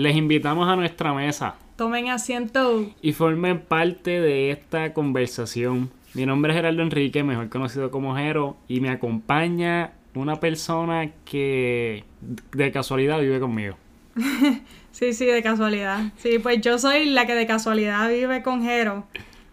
[0.00, 2.90] les invitamos a nuestra mesa Tomen asiento.
[3.02, 5.90] y formen parte de esta conversación.
[6.14, 12.04] Mi nombre es Gerardo Enrique, mejor conocido como Jero, y me acompaña una persona que
[12.52, 13.76] de casualidad vive conmigo.
[14.92, 16.12] Sí, sí, de casualidad.
[16.16, 19.04] Sí, pues yo soy la que de casualidad vive con Jero,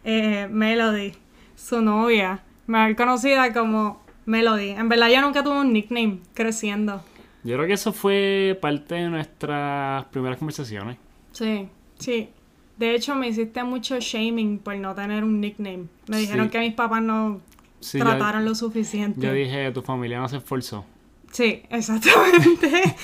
[0.03, 1.13] eh, Melody,
[1.55, 4.71] su novia, mejor conocida como Melody.
[4.71, 7.03] En verdad yo nunca tuve un nickname creciendo.
[7.47, 10.97] Yo creo que eso fue parte de nuestras primeras conversaciones.
[11.31, 12.29] Sí, sí.
[12.77, 15.85] De hecho me hiciste mucho shaming por no tener un nickname.
[16.07, 16.51] Me dijeron Sí.
[16.51, 17.39] que mis papás no
[17.79, 19.21] Sí, yo- trataron lo suficiente.
[19.21, 20.83] Yo dije, tu familia no se esforzó.
[21.31, 22.95] Sí, exactamente.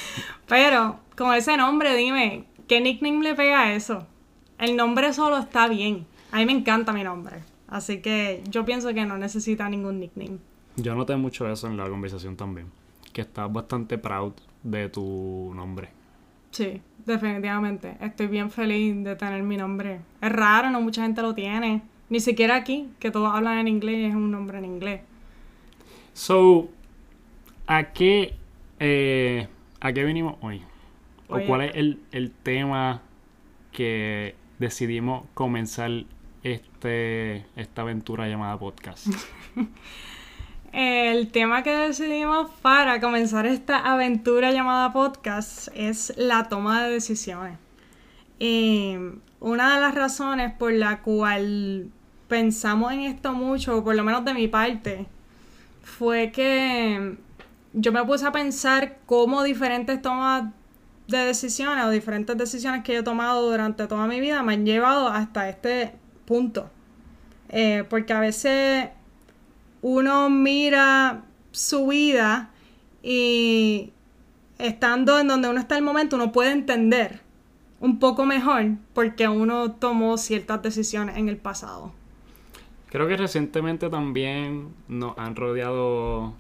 [0.48, 4.06] Pero con ese nombre, dime, ¿qué nickname le pega a eso?
[4.60, 6.06] El nombre solo está bien.
[6.32, 7.38] A mí me encanta mi nombre.
[7.68, 10.38] Así que yo pienso que no necesita ningún nickname.
[10.76, 12.68] Yo noté mucho eso en la conversación también.
[13.14, 15.90] Que estás bastante proud de tu nombre.
[16.52, 17.98] Sí, definitivamente.
[18.02, 20.02] Estoy bien feliz de tener mi nombre.
[20.22, 21.82] Es raro, no mucha gente lo tiene.
[22.10, 25.02] Ni siquiera aquí, que todos hablan en inglés, es un nombre en inglés.
[26.14, 26.70] So,
[27.66, 28.36] ¿a qué,
[28.80, 29.48] eh,
[29.80, 30.62] ¿a qué venimos hoy?
[31.28, 33.02] ¿O cuál es el, el tema
[33.72, 35.90] que decidimos comenzar
[36.44, 39.08] este, esta aventura llamada podcast?
[40.74, 47.60] El tema que decidimos para comenzar esta aventura llamada podcast es la toma de decisiones.
[48.40, 48.96] Y
[49.40, 51.92] una de las razones por la cual
[52.28, 55.06] pensamos en esto mucho, o por lo menos de mi parte,
[55.84, 57.18] fue que
[57.74, 60.46] yo me puse a pensar cómo diferentes tomas
[61.08, 64.66] de decisiones o diferentes decisiones que yo he tomado durante toda mi vida me han
[64.66, 65.94] llevado hasta este
[66.26, 66.72] punto.
[67.50, 68.90] Eh, porque a veces
[69.84, 72.50] uno mira su vida
[73.04, 73.92] y
[74.58, 77.20] estando en donde uno está en el momento, uno puede entender
[77.80, 81.92] un poco mejor porque uno tomó ciertas decisiones en el pasado.
[82.90, 86.34] Creo que recientemente también nos han rodeado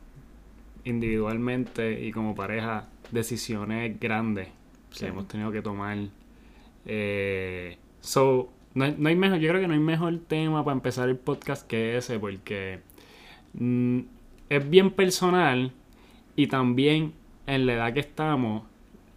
[0.86, 4.48] individualmente y como pareja decisiones grandes
[4.92, 5.00] Sí.
[5.02, 5.98] que hemos tenido que tomar.
[6.86, 11.10] Eh, so, no, no hay mejor, yo creo que no hay mejor tema para empezar
[11.10, 12.80] el podcast que ese porque
[13.54, 14.00] mm,
[14.50, 15.72] es bien personal
[16.36, 17.14] y también
[17.48, 18.64] en la edad que estamos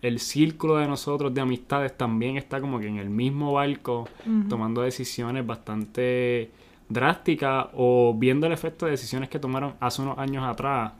[0.03, 4.09] el círculo de nosotros de amistades también está como que en el mismo barco
[4.49, 6.51] tomando decisiones bastante
[6.89, 10.93] drásticas o viendo el efecto de decisiones que tomaron hace unos años atrás.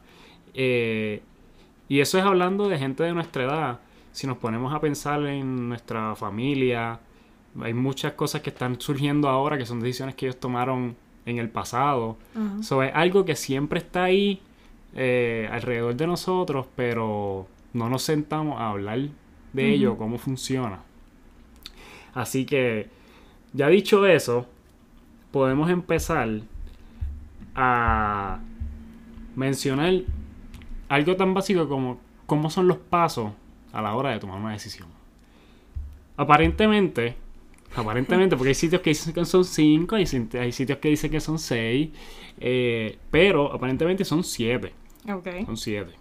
[0.53, 1.21] Eh,
[1.87, 3.79] y eso es hablando de gente de nuestra edad.
[4.11, 6.99] Si nos ponemos a pensar en nuestra familia,
[7.61, 10.95] hay muchas cosas que están surgiendo ahora que son decisiones que ellos tomaron
[11.27, 12.17] en el pasado.
[12.61, 14.41] So, es algo que siempre está ahí
[14.95, 18.99] eh, alrededor de nosotros, pero no nos sentamos a hablar
[19.53, 20.79] de ello, cómo funciona.
[22.13, 22.89] Así que,
[23.53, 24.47] ya dicho eso,
[25.31, 26.29] podemos empezar
[27.53, 28.39] a
[29.35, 30.01] mencionar
[30.89, 33.31] algo tan básico como cómo son los pasos
[33.73, 34.87] a la hora de tomar una decisión.
[36.15, 37.15] Aparentemente,
[37.75, 40.05] aparentemente, porque hay sitios que dicen que son 5, hay,
[40.39, 41.89] hay sitios que dicen que son 6,
[43.11, 44.73] pero aparentemente son 7.
[45.09, 45.27] Ok.
[45.45, 45.91] Son 7.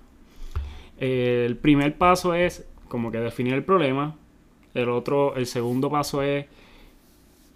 [0.99, 4.16] el primer paso es como que definir el problema.
[4.75, 6.47] El otro, el segundo paso es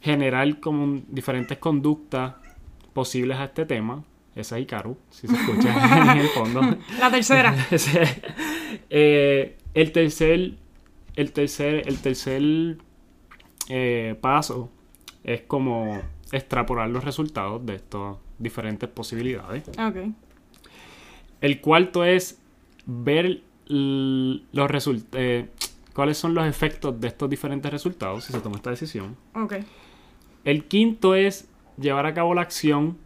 [0.01, 2.35] generar como diferentes conductas
[2.93, 4.03] posibles a este tema.
[4.35, 6.63] Esa es Ikaru, si se escucha en el fondo.
[6.99, 7.55] La tercera.
[8.89, 10.53] Eh, el tercer,
[11.17, 12.79] el tercer, el tercer
[13.71, 14.69] eh, paso
[15.25, 16.01] es como
[16.33, 19.65] extrapolar los resultados de estas diferentes posibilidades.
[19.79, 20.13] ok.
[21.41, 22.39] El cuarto es
[22.85, 25.47] ver los resultados,
[25.95, 29.17] cuáles son los efectos de estos diferentes resultados si se toma esta decisión.
[29.35, 29.55] Ok.
[30.45, 31.49] El quinto es
[31.79, 32.99] llevar a cabo la acción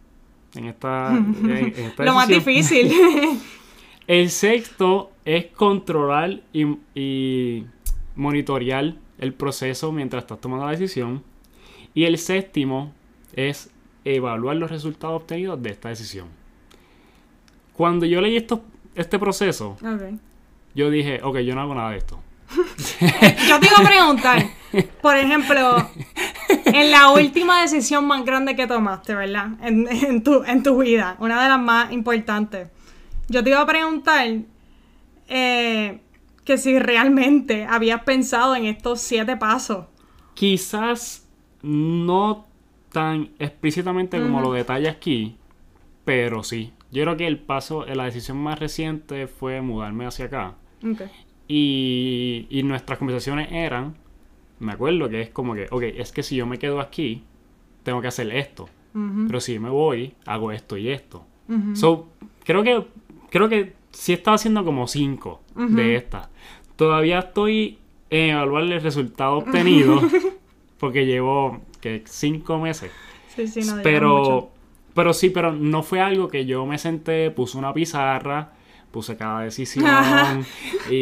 [0.55, 2.91] en esta, en- en esta Lo más difícil.
[4.07, 7.65] El sexto es controlar y, y
[8.15, 11.23] monitorear el proceso mientras estás tomando la decisión.
[11.93, 12.93] Y el séptimo
[13.33, 13.69] es
[14.03, 16.27] evaluar los resultados obtenidos de esta decisión.
[17.73, 18.63] Cuando yo leí esto,
[18.95, 19.77] este proceso,
[20.73, 22.19] yo dije, ok, yo no hago nada de esto.
[23.49, 24.45] Yo te iba a preguntar,
[25.01, 25.89] por ejemplo,
[26.65, 29.47] en la última decisión más grande que tomaste, ¿verdad?
[29.63, 32.69] En, en tu, en tu vida, una de las más importantes.
[33.27, 34.27] Yo te iba a preguntar
[35.27, 35.99] eh,
[36.45, 39.85] que si realmente habías pensado en estos siete pasos.
[40.33, 41.27] Quizás
[41.61, 42.45] no
[42.91, 45.35] tan explícitamente como lo detalla aquí,
[46.05, 46.71] pero sí.
[46.91, 50.55] Yo creo que el paso, la decisión más reciente fue mudarme hacia acá.
[51.47, 53.95] Y, y nuestras conversaciones eran
[54.59, 57.23] me acuerdo que es como que, ok, es que si yo me quedo aquí,
[57.83, 58.69] tengo que hacer esto.
[59.27, 61.25] Pero si me voy, hago esto y esto.
[61.73, 62.07] So,
[62.45, 62.85] creo que,
[63.29, 66.29] creo que sí estaba haciendo como cinco de estas.
[66.75, 67.79] Todavía estoy
[68.09, 70.01] en evaluar el resultado obtenido,
[70.79, 72.91] porque llevo, que cinco meses.
[73.35, 74.49] Sí, sí, no pero, mucho.
[74.93, 78.53] pero sí, pero no fue algo que yo me senté, puse una pizarra,
[78.91, 80.45] puse cada decisión
[80.91, 80.95] y,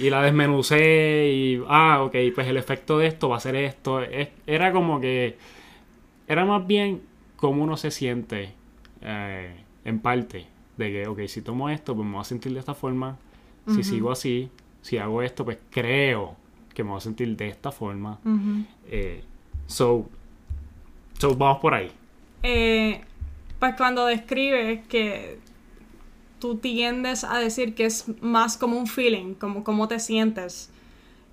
[0.00, 4.00] y la desmenucé y, ah, ok, pues el efecto de esto va a ser esto.
[4.02, 5.36] Es- era como que,
[6.26, 7.02] era más bien
[7.36, 8.52] como uno se siente
[9.02, 9.54] eh,
[9.84, 12.74] en parte de que, ok, si tomo esto, pues me voy a sentir de esta
[12.74, 13.16] forma.
[13.66, 14.50] Si sigo así,
[14.84, 16.36] si hago esto, pues creo
[16.74, 18.18] que me voy a sentir de esta forma.
[18.22, 18.66] Ujú.
[18.86, 19.24] Eh,
[19.66, 20.06] so,
[21.18, 21.90] so, vamos por ahí.
[22.42, 23.00] Eh,
[23.58, 25.38] pues cuando describes que
[26.38, 30.70] tú tiendes a decir que es más como un feeling, como cómo te sientes,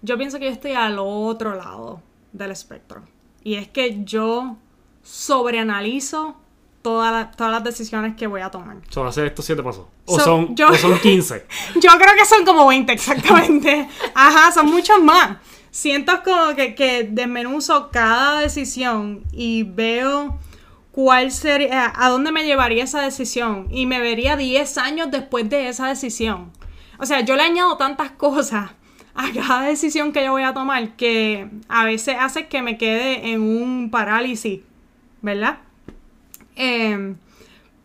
[0.01, 2.01] yo pienso que yo estoy al otro lado
[2.31, 3.03] del espectro.
[3.43, 4.55] Y es que yo
[5.03, 6.37] sobreanalizo
[6.81, 8.77] toda la- todas las decisiones que voy a tomar.
[8.89, 9.85] So, hacer estos siete pasos.
[10.05, 11.45] O, So, son, yo- o son 15.
[11.75, 13.87] Yo creo que son como 20 exactamente.
[14.15, 15.37] Ajá, son muchos más.
[15.69, 20.37] Siento como que, que desmenuzo cada decisión y veo
[20.91, 25.69] cuál sería, a dónde me llevaría esa decisión y me vería 10 años después de
[25.69, 26.51] esa decisión.
[26.99, 28.71] O sea, yo le añado tantas cosas
[29.15, 33.31] a cada decisión que yo voy a tomar que a veces hace que me quede
[33.31, 34.59] en un parálisis,
[35.21, 35.59] ¿verdad?
[36.55, 37.17] Em,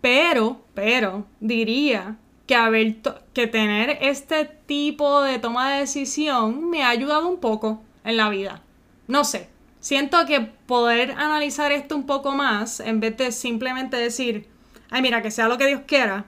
[0.01, 2.17] pero, pero, diría
[2.47, 2.97] que haber
[3.33, 8.29] que tener este tipo de toma de decisión me ha ayudado un poco en la
[8.29, 8.63] vida.
[9.09, 9.49] No sé.
[9.81, 14.49] Siento que poder analizar esto un poco más, en vez de simplemente decir,
[14.91, 16.27] ay, mira, que sea lo que Dios quiera,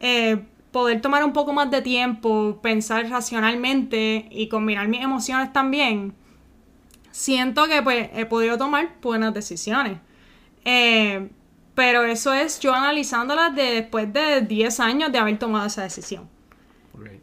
[0.00, 6.14] eh, poder tomar un poco más de tiempo, pensar racionalmente y combinar mis emociones también,
[7.10, 9.98] siento que pues he podido tomar buenas decisiones.
[10.64, 11.30] Eh,
[11.80, 16.28] pero eso es yo analizándolas de después de 10 años de haber tomado esa decisión.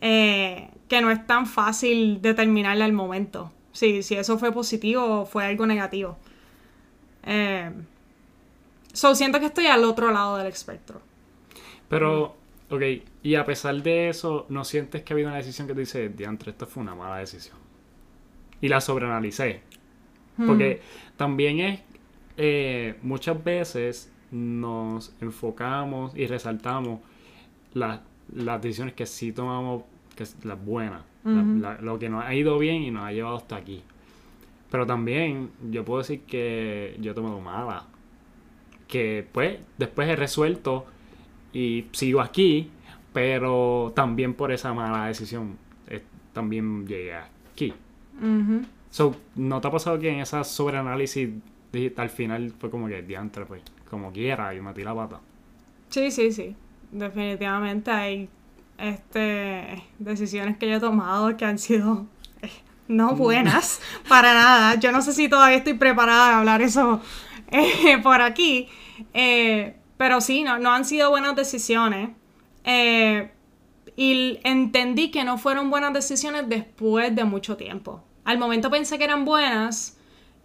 [0.01, 3.51] Eh, que no es tan fácil determinarla al momento.
[3.71, 6.17] Si, si eso fue positivo o fue algo negativo.
[7.21, 7.69] Eh,
[8.93, 11.01] so, siento que estoy al otro lado del espectro.
[11.87, 12.35] Pero,
[12.71, 12.81] ok,
[13.21, 16.09] y a pesar de eso, ¿no sientes que ha habido una decisión que te dice,
[16.09, 17.57] diantre, esta fue una mala decisión?
[18.59, 19.61] Y la sobreanalicé.
[20.47, 20.81] Porque
[21.15, 21.79] también es,
[22.37, 26.99] eh, muchas veces nos enfocamos y resaltamos
[27.73, 28.01] la-
[28.33, 29.83] las decisiones que sí tomamos,
[30.15, 31.01] que las buenas,
[31.61, 33.81] la- lo que nos ha ido bien y nos ha llevado hasta aquí.
[34.71, 37.83] Pero también yo puedo decir que yo he tomado malas,
[38.87, 40.85] que pues después he resuelto
[41.53, 42.69] y sigo aquí,
[43.13, 45.57] pero también por esa mala decisión
[45.87, 46.03] eh,
[46.33, 47.73] también llegué aquí.
[48.89, 51.29] So, ¿no te ha pasado que en esa sobreanálisis
[51.97, 55.19] al final fue como que diantre, pues, como quiera, y metí la pata?
[55.89, 56.55] Sí, sí, sí.
[56.91, 58.29] Definitivamente hay
[58.77, 62.05] este decisiones que yo he tomado que han sido
[62.41, 62.49] eh,
[62.87, 64.75] no buenas para nada.
[64.75, 67.01] Yo no sé si todavía estoy preparada a hablar eso
[67.51, 68.67] eh, por aquí.
[69.13, 72.09] Eh, pero sí, no, no han sido buenas decisiones.
[72.63, 73.31] Eh,
[73.95, 78.03] y entendí que no fueron buenas decisiones después de mucho tiempo.
[78.25, 79.96] Al momento pensé que eran buenas,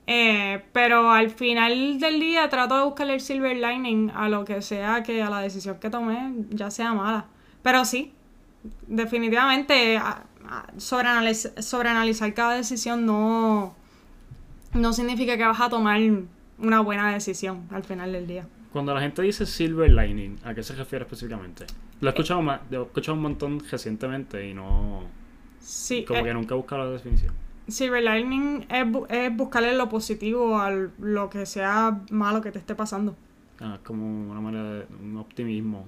[0.06, 4.60] eh, pero al final del día trato de buscarle el silver lining a lo que
[4.62, 7.26] sea que a la decisión que tomé ya sea mala.
[7.62, 8.12] Pero sí,
[8.86, 10.00] definitivamente
[10.78, 13.74] sobreanaliz- sobreanalizar cada decisión no,
[14.74, 16.00] no significa que vas a tomar
[16.58, 18.46] una buena decisión al final del día.
[18.72, 21.66] Cuando la gente dice silver lining, ¿a qué se refiere específicamente?
[22.00, 25.04] Lo he escuchado, más, lo he escuchado un montón recientemente y no...
[25.60, 27.34] Sí, Como eh, que nunca he buscado la definición.
[27.68, 32.58] Silver lining es, bu- es buscarle lo positivo a lo que sea malo que te
[32.58, 33.16] esté pasando.
[33.60, 34.86] Ah, es como una manera de...
[35.00, 35.86] un optimismo,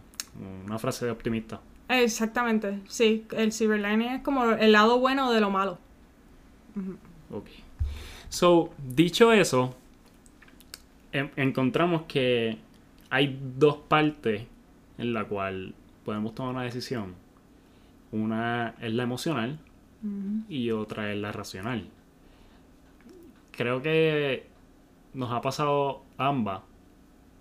[0.66, 1.61] una frase de optimista.
[1.88, 3.26] Exactamente, sí.
[3.37, 5.78] El silver lining es como el lado bueno de lo malo.
[7.31, 7.47] Ok.
[8.28, 9.75] So, dicho eso,
[11.12, 12.59] en- encontramos que
[13.11, 14.43] hay dos partes
[14.99, 17.14] en la cual podemos tomar una decisión.
[18.12, 19.59] Una es la emocional
[20.49, 21.88] y otra es la racional.
[23.52, 24.46] Creo que
[25.14, 26.61] nos ha pasado ambas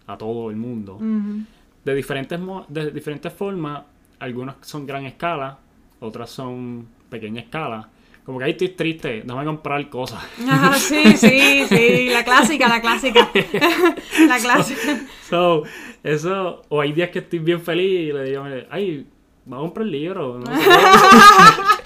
[0.05, 1.43] a todo el mundo Ujú.
[1.83, 2.39] de diferentes
[2.69, 3.83] de diferentes formas.
[4.19, 5.57] Algunas son gran escala,
[5.99, 7.89] otras son pequeña escala.
[8.25, 10.23] Como que ahí estoy triste, déjame comprar cosas.
[10.47, 12.09] Ajá, sí, sí, sí.
[12.09, 13.29] La clásica, la clásica.
[14.27, 15.01] la clásica.
[15.29, 15.63] So,
[16.03, 19.05] eso, o hay días que estoy bien feliz y le digo, ay,
[19.51, 20.39] va a comprar el libro.
[20.39, 20.53] No sé.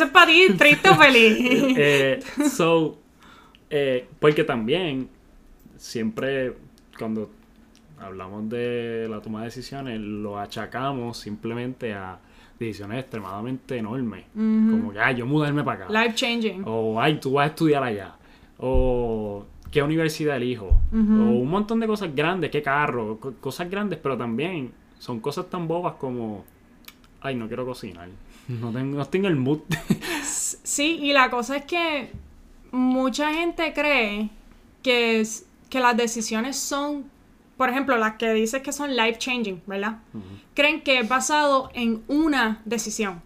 [0.00, 1.74] Eso es para ti, triste o feliz.
[1.76, 2.98] Eh, so,
[3.68, 5.08] eh, porque también
[5.76, 6.54] siempre
[6.98, 7.30] cuando
[7.98, 12.18] hablamos de la toma de decisiones lo achacamos simplemente a
[12.58, 14.24] decisiones extremadamente enormes.
[14.34, 15.92] Como que, ay, yo mudarme para acá.
[16.04, 16.62] Life changing.
[16.66, 18.14] O, ay, tú vas a estudiar allá.
[18.58, 20.80] O, ¿qué universidad elijo?
[20.92, 20.96] O
[21.40, 25.66] un montón de cosas grandes, qué carro, co- cosas grandes, pero también son cosas tan
[25.66, 26.44] bobas como,
[27.22, 28.08] ay, no quiero cocinar.
[28.60, 29.60] No tengo, no tengo el mood.
[30.24, 32.12] Sí, y la cosa es que
[32.72, 34.30] mucha gente cree
[34.82, 37.04] que, es- que las decisiones son,
[37.56, 39.98] por ejemplo, las que dices que son life changing, ¿verdad?
[40.54, 43.22] Creen que es basado en una decisión.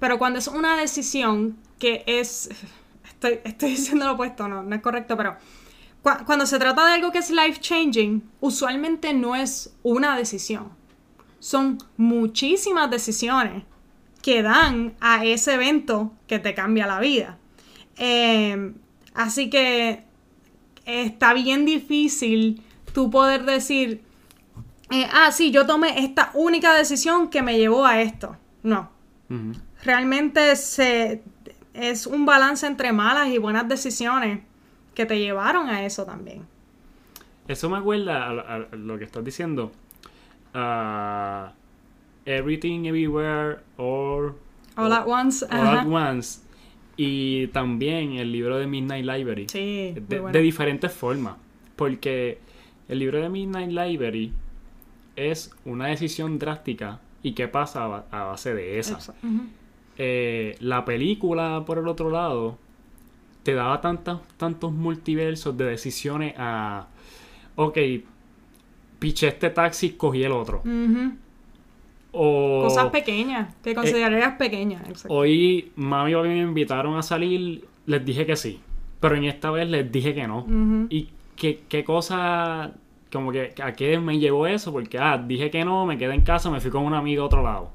[0.00, 2.50] Pero cuando es una decisión que es...
[3.08, 5.36] Estoy, estoy diciendo lo opuesto, no, no es correcto, pero
[6.02, 10.68] cua- cuando se trata de algo que es life changing, usualmente no es una decisión.
[11.38, 13.62] Son muchísimas decisiones
[14.26, 17.38] que dan a ese evento que te cambia la vida.
[17.96, 18.72] Eh,
[19.14, 20.02] así que
[20.84, 22.60] está bien difícil
[22.92, 24.02] tú poder decir,
[24.90, 28.36] eh, ah, sí, yo tomé esta única decisión que me llevó a esto.
[28.64, 28.90] No,
[29.84, 31.22] realmente se,
[31.72, 34.40] es un balance entre malas y buenas decisiones
[34.96, 36.44] que te llevaron a eso también.
[37.46, 39.70] Eso me acuerda a, a- a lo que estás diciendo.
[40.52, 41.52] Ah,
[42.26, 44.34] everything, everywhere, or
[44.76, 45.42] All at once.
[45.44, 45.80] all ajá.
[45.80, 46.40] at once.
[46.98, 49.46] Y también el libro de Midnight Library.
[49.48, 50.32] Sí, de, bueno.
[50.32, 51.36] de diferentes formas.
[51.76, 52.38] Porque
[52.88, 54.32] el libro de Midnight Library
[55.14, 57.00] es una decisión drástica.
[57.22, 58.98] ¿Y qué pasa a, ba- a base de esa?
[59.98, 62.58] Eh, la película, por el otro lado,
[63.42, 66.86] te daba tantas, tantos multiversos de decisiones a.
[67.56, 67.78] Ok,
[68.98, 70.58] piché este taxi, cogí el otro.
[70.64, 71.12] Ujú.
[72.18, 72.62] O.
[72.62, 74.82] Cosas pequeñas, que considerarías pequeñas.
[74.88, 75.12] exacto.
[75.14, 78.60] Hoy mami y papi me invitaron a salir, les dije que sí.
[79.00, 80.38] Pero en esta vez les dije que no.
[80.40, 80.86] Ujú.
[80.88, 82.72] ¿Y qué, qué cosa,
[83.12, 84.72] como que a qué me llevó eso?
[84.72, 87.26] Porque, ah, dije que no, me quedé en casa, me fui con un amigo a
[87.26, 87.72] otro lado.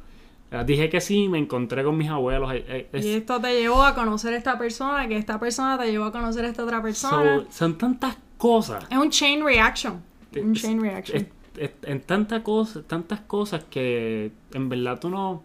[0.51, 2.51] Ah, dije que sí, me encontré con mis abuelos.
[2.53, 5.77] eh, eh, es- Y esto te llevó a conocer a esta persona, que esta persona
[5.77, 7.37] te llevó a conocer a esta otra persona.
[7.41, 8.83] so- son tantas cosas.
[8.89, 10.01] es un chain reaction.
[10.35, 11.17] Un Es- chain reaction.
[11.21, 11.27] es-
[11.57, 15.43] es- en tantas cosas, tantas cosas que en verdad tú no.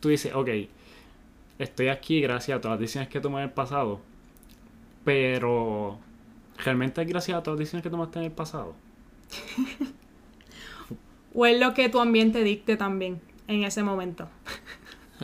[0.00, 0.48] Tú dices, ok,
[1.58, 4.00] estoy aquí gracias a todas las decisiones que tomé en el pasado.
[5.04, 5.98] Pero.
[6.64, 8.74] ¿Realmente es gracias a todas las decisiones que tomaste en el pasado?
[11.34, 14.28] O es lo que tu ambiente dicte también en ese momento.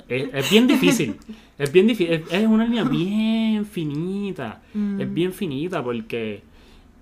[0.09, 1.17] Es, es bien difícil.
[1.59, 2.14] Es bien difícil.
[2.14, 4.62] Es, es una línea bien finita.
[4.73, 5.00] Mm.
[5.00, 6.43] Es bien finita porque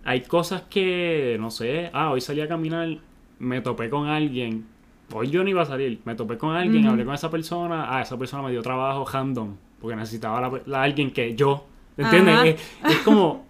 [0.06, 2.88] hay cosas que, no sé, ah, hoy salí a caminar,
[3.38, 4.64] me topé con alguien.
[5.12, 6.00] Hoy yo no iba a salir.
[6.04, 7.86] Me topé con alguien, hablé con esa persona.
[7.96, 9.54] Ah, esa persona me dio trabajo random.
[9.80, 11.66] Porque necesitaba la, la- alguien que yo.
[11.96, 12.56] ¿Entiendes?
[12.84, 13.44] Es, es como.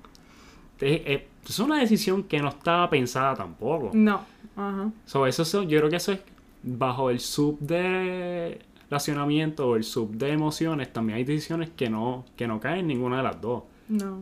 [0.81, 3.91] Es, una decisión que no estaba pensada tampoco.
[3.95, 4.21] No.
[4.57, 4.91] Ajá.
[5.05, 6.21] So, eso yo creo que eso es
[6.63, 8.59] bajo el sub de
[8.91, 10.93] relacionamiento o el sub de emociones.
[10.93, 13.63] También hay decisiones que no, que no caen en ninguna de las dos.
[13.89, 14.21] No.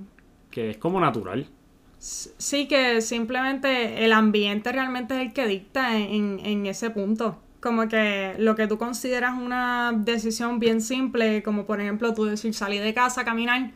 [0.50, 1.46] Que es como natural.
[2.04, 7.40] Sí, que simplemente el ambiente realmente es el que dicta en, en ese punto.
[7.60, 12.52] Como que lo que tú consideras una decisión bien simple, como por ejemplo tú decir
[12.52, 13.70] salir de casa, caminar,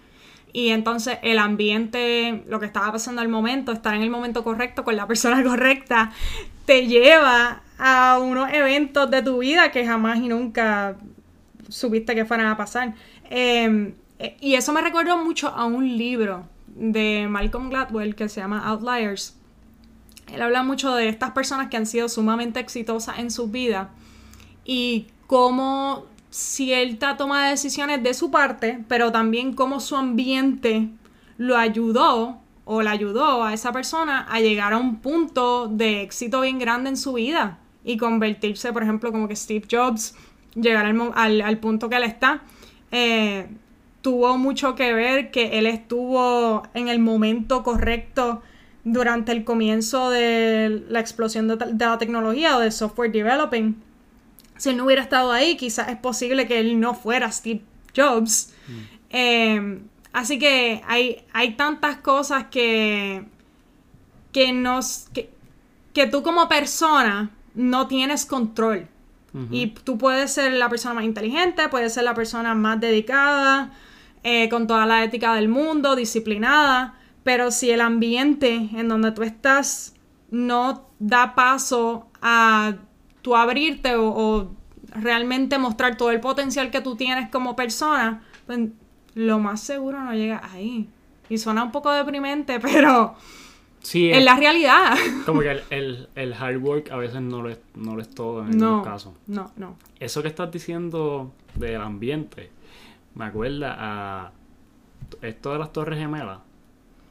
[0.52, 4.85] y entonces el ambiente, lo que estaba pasando al momento, estar en el momento correcto
[4.85, 6.12] con la persona correcta,
[6.66, 10.97] te lleva a unos eventos de tu vida que jamás y nunca
[11.70, 12.92] supiste que fueran a pasar.
[13.30, 16.44] Eh, eh, y eso me recuerda mucho a un libro
[16.78, 19.37] de Malcolm Gladwell que se llama Outliers.
[20.32, 23.88] Él habla mucho de estas personas que han sido sumamente exitosas en sus vidas
[24.64, 30.88] y cómo cierta toma de decisiones de su parte, pero también cómo su ambiente
[31.38, 36.42] lo ayudó o le ayudó a esa persona a llegar a un punto de éxito
[36.42, 40.14] bien grande en su vida y convertirse, por ejemplo, como que Steve Jobs,
[40.54, 42.42] llegar al, al- al punto que él está.
[42.90, 43.49] Eh,
[44.09, 48.41] tuvo mucho que ver que él estuvo en el momento correcto
[48.83, 53.77] durante el comienzo de la explosión de, de la tecnología o del software developing.
[54.57, 57.61] Si él no hubiera estado ahí, quizás es posible que él no fuera Steve
[57.95, 58.55] Jobs.
[59.11, 59.79] Eh,
[60.15, 63.27] así que hay, hay tantas cosas que,
[64.33, 65.29] que, nos, que,
[65.93, 68.88] que tú como persona no tienes control.
[69.50, 73.71] Y tú puedes ser la persona más inteligente, puedes ser la persona más dedicada,
[74.23, 76.95] eh, con toda la ética del mundo, disciplinada,
[77.25, 79.95] pero si el ambiente en donde tú estás
[80.31, 82.75] no da paso a
[83.23, 84.51] tú abrirte o, o
[84.91, 88.61] realmente mostrar todo el potencial que tú tienes como persona, pues
[89.15, 90.89] lo más seguro no llega ahí.
[91.29, 93.15] Y suena un poco deprimente, pero
[93.81, 94.95] Sí, es la realidad.
[95.25, 98.11] como que el, el, el hard work a veces no lo es, no lo es
[98.11, 99.13] todo en No, algunos casos.
[99.29, 99.77] no, no.
[100.01, 102.51] Eso que estás diciendo del ambiente,
[103.19, 104.33] me acuerda a
[105.21, 106.39] esto de las Torres Gemelas.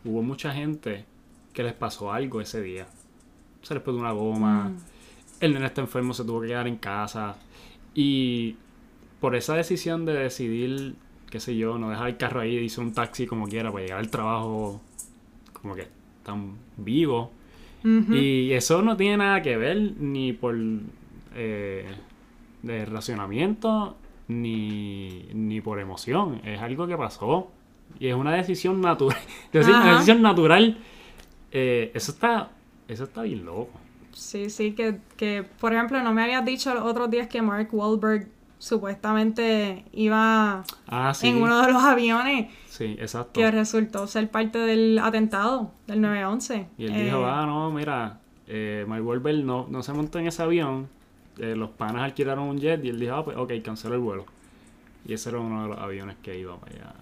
[0.06, 1.06] Hubo mucha gente
[1.54, 2.88] que les pasó algo ese día.
[3.62, 4.78] Se les puso una goma, Mm.
[5.42, 7.36] el nene está enfermo, se tuvo que quedar en casa.
[7.94, 8.56] Y
[9.20, 10.96] por esa decisión de decidir,
[11.30, 14.00] qué sé yo, no dejar el carro ahí, hizo un taxi como quiera para llegar
[14.00, 14.82] al trabajo,
[15.62, 15.88] como que
[16.24, 17.32] tan vivo.
[17.84, 20.56] Y eso no tiene nada que ver ni por
[21.36, 21.86] eh,
[22.64, 23.96] de racionamiento
[24.28, 26.42] ni, ni por emoción.
[26.44, 27.52] Es algo que pasó.
[28.00, 29.18] Y es una decisión natural.
[29.54, 30.78] una decisión natural.
[31.52, 32.50] eh, eso está.
[32.88, 33.70] Eso está bien loco.
[34.14, 37.70] Sí, sí, que, que, por ejemplo, no me habías dicho los otros días que Mark
[37.72, 41.28] Wahlberg supuestamente iba Ah, sí.
[41.28, 43.34] en uno de los aviones Sí, exacto.
[43.40, 46.68] que resultó ser parte del atentado del 9-11.
[46.78, 50.28] Y él Eh, dijo, ah, no, mira, eh, Mike Wahlberg no, no se montó en
[50.28, 50.88] ese avión.
[51.40, 54.26] Eh, los panas alquilaron un jet y él dijo, ah, pues ok, canceló el vuelo.
[55.06, 56.94] Y ese era uno de los aviones que iba para allá.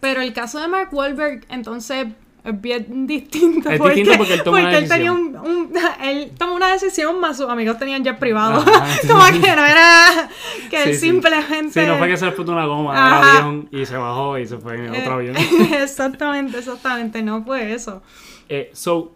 [0.00, 2.08] Pero el caso de Mark Wahlberg, entonces,
[2.44, 3.70] es bien distinto.
[3.70, 7.36] Es distinto porque él tomó una él tenía un, un- Él tomó una decisión, más
[7.36, 8.60] sus amigos tenían jet privado.
[8.60, 10.28] Ajá, sí, Como que no era
[10.68, 11.80] que él Sí, simplemente...
[11.80, 14.46] Sí, no fue que se le puso una goma al avión y se bajó y
[14.46, 15.36] se fue en otro Eh, avión.
[15.80, 18.02] exactamente, exactamente, no fue eso.
[18.48, 19.14] Eh, so,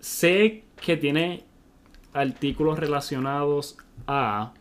[0.00, 1.44] sé que tiene
[2.12, 3.76] artículos relacionados
[4.06, 4.52] a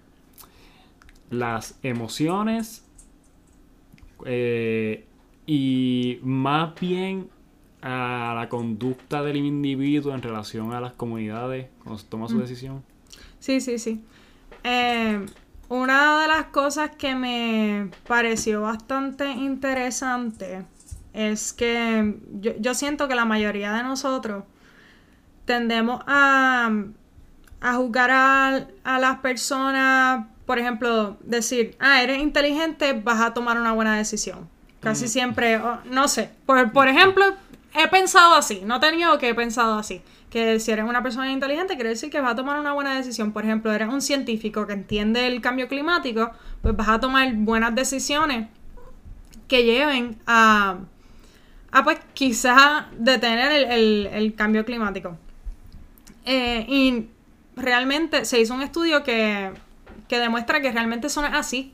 [1.30, 2.86] las emociones
[4.26, 5.06] eh,
[5.46, 7.30] y más bien
[7.82, 12.84] a la conducta del individuo en relación a las comunidades cuando se toma su decisión.
[13.40, 14.04] Sí, sí, sí.
[14.64, 15.26] Eh,
[15.70, 20.64] una de las cosas que me pareció bastante interesante
[21.14, 24.44] es que yo, yo siento que la mayoría de nosotros
[25.46, 26.72] tendemos a,
[27.62, 33.60] a juzgar a, a las personas, por ejemplo, decir, ah, eres inteligente, vas a tomar
[33.60, 34.50] una buena decisión.
[34.80, 37.24] Casi siempre, oh, no sé, por, por ejemplo,
[37.76, 41.32] he pensado así, no he tenido que he pensado así, que si eres una persona
[41.32, 43.32] inteligente quiere decir que vas a tomar una buena decisión.
[43.32, 46.32] Por ejemplo, eres un científico que entiende el cambio climático,
[46.64, 48.48] pues vas a tomar buenas decisiones
[49.48, 50.78] que lleven a,
[51.72, 55.16] a pues quizás detener el, el- el cambio climático.
[56.26, 57.08] Eh, y
[57.56, 59.52] realmente se hizo un estudio que,
[60.08, 61.74] que demuestra que realmente es así.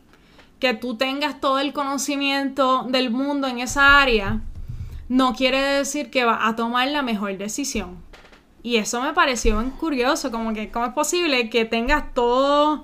[0.59, 4.41] Que tú tengas todo el conocimiento del mundo en esa área
[5.09, 8.03] no quiere decir que vas a tomar la mejor decisión.
[8.63, 12.81] Y eso me pareció curioso, como que cómo es posible que tengas todos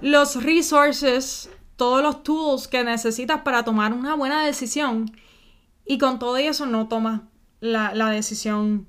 [0.00, 5.10] los resources, todos los tools que necesitas para tomar una buena decisión
[5.84, 7.22] y con todo eso no tomas
[7.60, 8.86] la, la decisión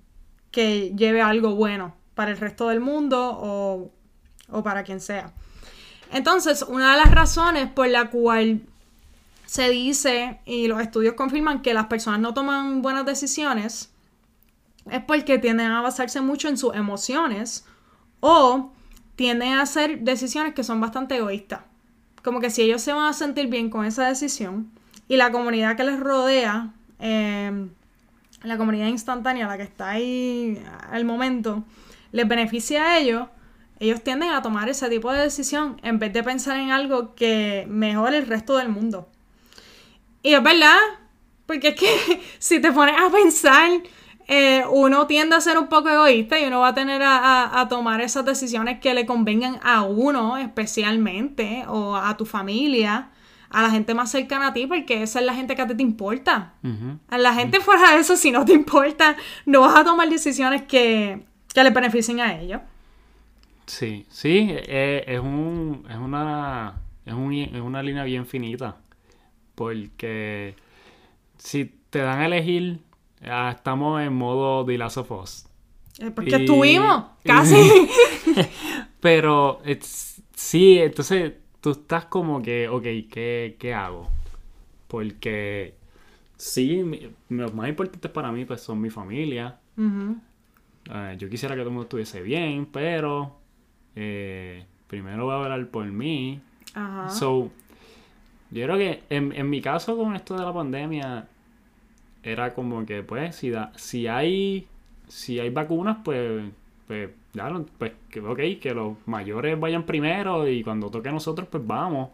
[0.52, 3.92] que lleve algo bueno para el resto del mundo o,
[4.52, 5.32] o para quien sea.
[6.12, 8.60] Entonces, una de las razones por la cual
[9.46, 13.90] se dice, y los estudios confirman que las personas no toman buenas decisiones,
[14.92, 17.64] es porque tienden a basarse mucho en sus emociones
[18.20, 18.74] o
[19.16, 21.62] tienden a hacer decisiones que son bastante egoístas.
[22.22, 24.70] Como que si ellos se van a sentir bien con esa decisión
[25.08, 27.70] y la comunidad que les rodea, eh,
[28.44, 31.64] la comunidad instantánea, la que está ahí al momento,
[32.12, 33.28] les beneficia a ellos,
[33.80, 37.66] ellos tienden a tomar ese tipo de decisión en vez de pensar en algo que
[37.70, 39.08] mejore el resto del mundo.
[40.22, 40.78] Y es verdad,
[41.46, 43.70] porque es que si te pones a pensar,
[44.28, 47.62] eh, uno tiende a ser un poco egoísta y uno va a tener a, a-
[47.62, 53.10] a tomar esas decisiones que le convengan a uno especialmente o a tu familia,
[53.50, 55.74] a la gente más cercana a ti, porque esa es la gente que a ti
[55.76, 56.54] te importa.
[57.08, 60.64] A la gente fuera de eso, si no te importa, no vas a tomar decisiones
[60.64, 62.62] que, que le beneficien a ellos.
[63.66, 68.78] Sí, sí, eh, es, un, es, una, es, un- es una línea bien finita.
[69.56, 70.56] Porque
[71.38, 72.80] si te dan a elegir,
[73.24, 75.46] ah, estamos en modo The Last of Us.
[76.16, 77.58] Porque Y- estuvimos, casi.
[79.02, 84.08] Pero it's- sí, entonces tú estás como que, ok, ¿qué, qué hago?
[84.88, 85.76] Porque
[86.38, 89.60] sí, mi- lo más importante para mí pues son mi familia.
[89.78, 90.18] Ujú.
[90.92, 93.36] Eh, yo quisiera que todo el mundo estuviese bien, pero
[93.96, 96.40] eh, primero voy a hablar por mí.
[96.74, 97.10] Ajá.
[97.10, 97.52] So,
[98.52, 101.28] yo creo que en, en mi caso con esto de la pandemia
[102.24, 104.68] era como que pues si da, si hay
[105.08, 106.44] si hay vacunas pues
[106.88, 111.48] pues claro, pues que ok, que los mayores vayan primero y cuando toque a nosotros
[111.50, 112.10] pues vamos,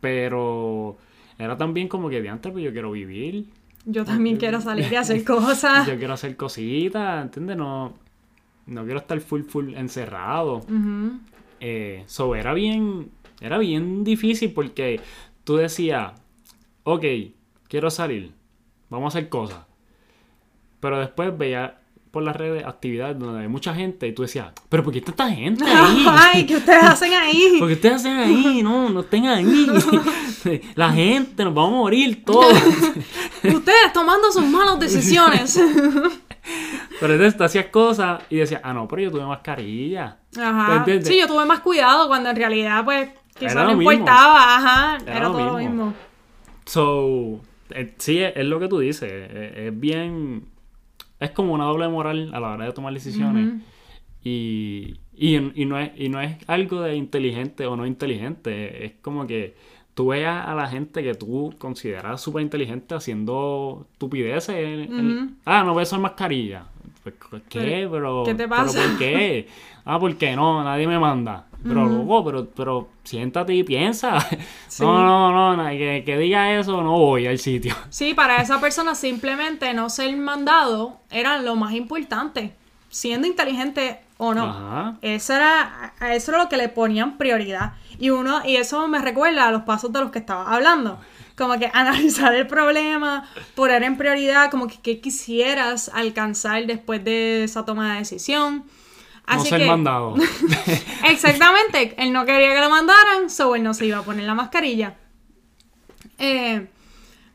[0.00, 0.96] pero
[1.38, 3.46] era también como que de antes, pues yo quiero vivir.
[3.84, 5.86] Yo también quiero salir y hacer cosas.
[5.86, 7.56] Yo quiero hacer cositas, ¿entiendes?
[7.56, 7.94] No,
[8.66, 10.64] no quiero estar full, full encerrado.
[11.60, 15.00] Eh, so, era bien, era bien difícil porque
[15.44, 16.12] tú decías,
[16.84, 17.04] ok,
[17.68, 18.32] quiero salir,
[18.88, 19.64] vamos a hacer cosas.
[20.80, 21.81] Pero después veía
[22.12, 25.12] por las redes actividades donde hay mucha gente y tú decías, pero ¿por qué está
[25.12, 26.06] tanta gente ahí?
[26.08, 27.56] Ay, ¿qué ustedes hacen ahí?
[27.58, 28.62] ¿Por qué ustedes hacen ahí?
[28.62, 29.66] No, no estén ahí.
[30.74, 32.52] La gente, nos vamos a morir todos.
[33.42, 35.58] Ustedes tomando sus malas decisiones.
[37.00, 40.18] Pero entonces tú hacías cosas y decías, ah, no, pero yo tuve mascarilla.
[40.38, 40.76] Ajá.
[40.76, 41.08] ¿Entiendes?
[41.08, 43.90] Sí, yo tuve más cuidado cuando en realidad, pues, quizás no mismo.
[43.92, 44.56] importaba.
[44.56, 44.98] Ajá.
[45.06, 45.86] Era Era, lo todo lo mismo.
[45.86, 45.94] mismo.
[46.66, 49.10] So, eh, sí, es, es lo que tú dices.
[49.10, 50.44] Es, es bien.
[51.22, 53.48] Es como una doble moral a la hora de tomar decisiones.
[54.24, 58.84] y, y, y no es, y no es algo de inteligente o no inteligente.
[58.86, 59.54] Es como que
[59.94, 64.88] tú veas a la gente que tú consideras súper inteligente haciendo estupideces.
[64.88, 65.30] Ujú.
[65.44, 66.66] ah, no ves usar mascarilla.
[67.02, 67.14] Pues,
[67.48, 67.88] ¿Qué?
[67.90, 68.78] Pero, ¿qué te ¿pero pasa?
[68.88, 69.48] ¿Por qué?
[69.84, 71.46] Ah, porque no, nadie me manda.
[71.62, 74.18] Pero loco, pero, pero siéntate y piensa.
[74.68, 74.82] Sí.
[74.82, 77.74] No, no, no, na- que, que diga eso, no voy al sitio.
[77.90, 82.54] Sí, para esa persona simplemente no ser mandado era lo más importante.
[82.88, 84.44] Siendo inteligente o no.
[84.44, 84.96] Ajá.
[85.02, 87.72] Eso era, eso era lo que le ponían prioridad.
[87.98, 90.98] Y uno, y eso me recuerda a los pasos de los que estaba hablando.
[91.36, 97.44] Como que analizar el problema, poner en prioridad, como que qué quisieras alcanzar después de
[97.44, 98.64] esa toma de decisión.
[99.26, 100.14] No Así ser que, mandado.
[101.08, 104.34] Exactamente, él no quería que lo mandaran, so él no se iba a poner la
[104.34, 104.96] mascarilla.
[106.18, 106.68] Eh,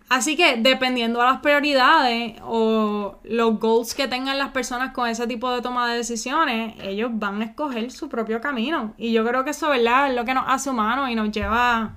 [0.09, 5.27] así que dependiendo a las prioridades o los goals que tengan las personas con ese
[5.27, 8.93] tipo de toma de decisiones, ellos van a escoger su propio camino.
[8.97, 10.09] Y yo creo que eso, ¿verdad?
[10.09, 11.95] Es lo que nos hace humanos y nos lleva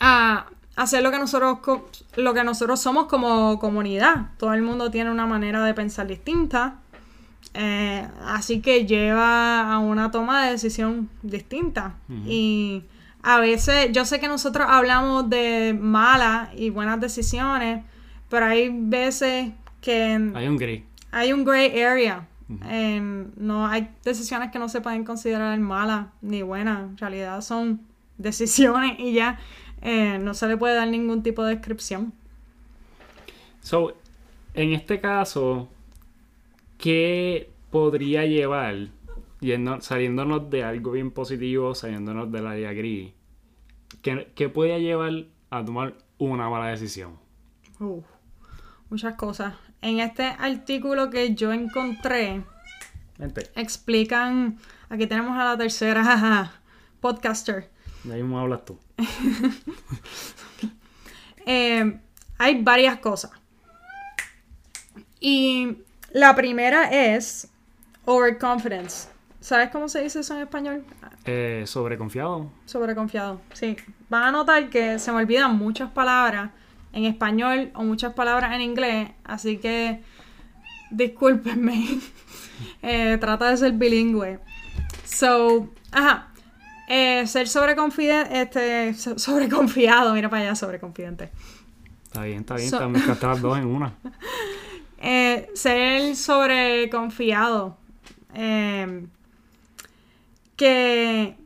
[0.00, 1.58] a hacer lo que nosotros
[2.16, 4.30] lo que nosotros somos como comunidad.
[4.38, 6.76] Todo el mundo tiene una manera de pensar distinta.
[7.54, 11.96] Eh, así que lleva a una toma de decisión distinta.
[12.26, 12.84] Y
[13.22, 17.84] a veces, yo sé que nosotros hablamos de malas y buenas decisiones,
[18.28, 20.82] pero hay veces que en- Hay un gris.
[21.10, 22.26] hay un gray area.
[22.68, 26.80] En- no hay decisiones que no se pueden considerar malas ni buenas.
[26.80, 27.80] En realidad son
[28.18, 29.38] decisiones y ya
[29.82, 32.12] eh, no se le puede dar ningún tipo de descripción.
[33.62, 33.92] So,
[34.54, 35.68] en este caso,
[36.80, 38.88] ¿qué podría llevar,
[39.40, 43.12] yendo, saliéndonos de algo bien positivo, saliéndonos del área gris,
[44.02, 47.18] ¿qué, qué podría llevar a tomar una mala decisión?
[47.78, 48.04] Uf,
[48.88, 49.54] muchas cosas.
[49.82, 52.42] En este artículo que yo encontré,
[53.18, 54.58] Vente, explican.
[54.88, 56.52] Aquí tenemos a la tercera
[57.00, 57.70] podcaster.
[58.04, 58.78] de ahí mismo hablas tú.
[61.46, 61.98] Eh,
[62.36, 63.32] hay varias cosas.
[65.18, 65.78] Y
[66.12, 67.48] la primera es
[68.04, 69.08] overconfidence.
[69.40, 70.84] ¿Sabes cómo se dice eso en español?
[71.24, 72.50] Eh, sobreconfiado.
[72.66, 73.40] Sobreconfiado.
[73.54, 73.76] Sí.
[74.08, 76.50] Van a notar que se me olvidan muchas palabras
[76.92, 79.10] en español o muchas palabras en inglés.
[79.24, 80.02] Así que
[80.90, 81.86] discúlpenme.
[82.82, 84.38] Eh, trata de ser bilingüe.
[85.06, 86.28] So, ajá.
[86.88, 91.30] Eh, ser sobreconfidente, este, so- sobreconfiado, mira para allá, sobreconfidente.
[92.04, 93.94] Está bien, está bien, So- está- mezclaste las dos en una.
[95.00, 97.76] Eh, ser sobreconfiado.
[98.34, 99.06] Eh,
[100.56, 101.36] que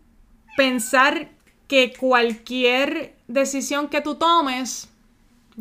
[0.56, 1.30] pensar
[1.68, 4.90] que cualquier decisión que tú tomes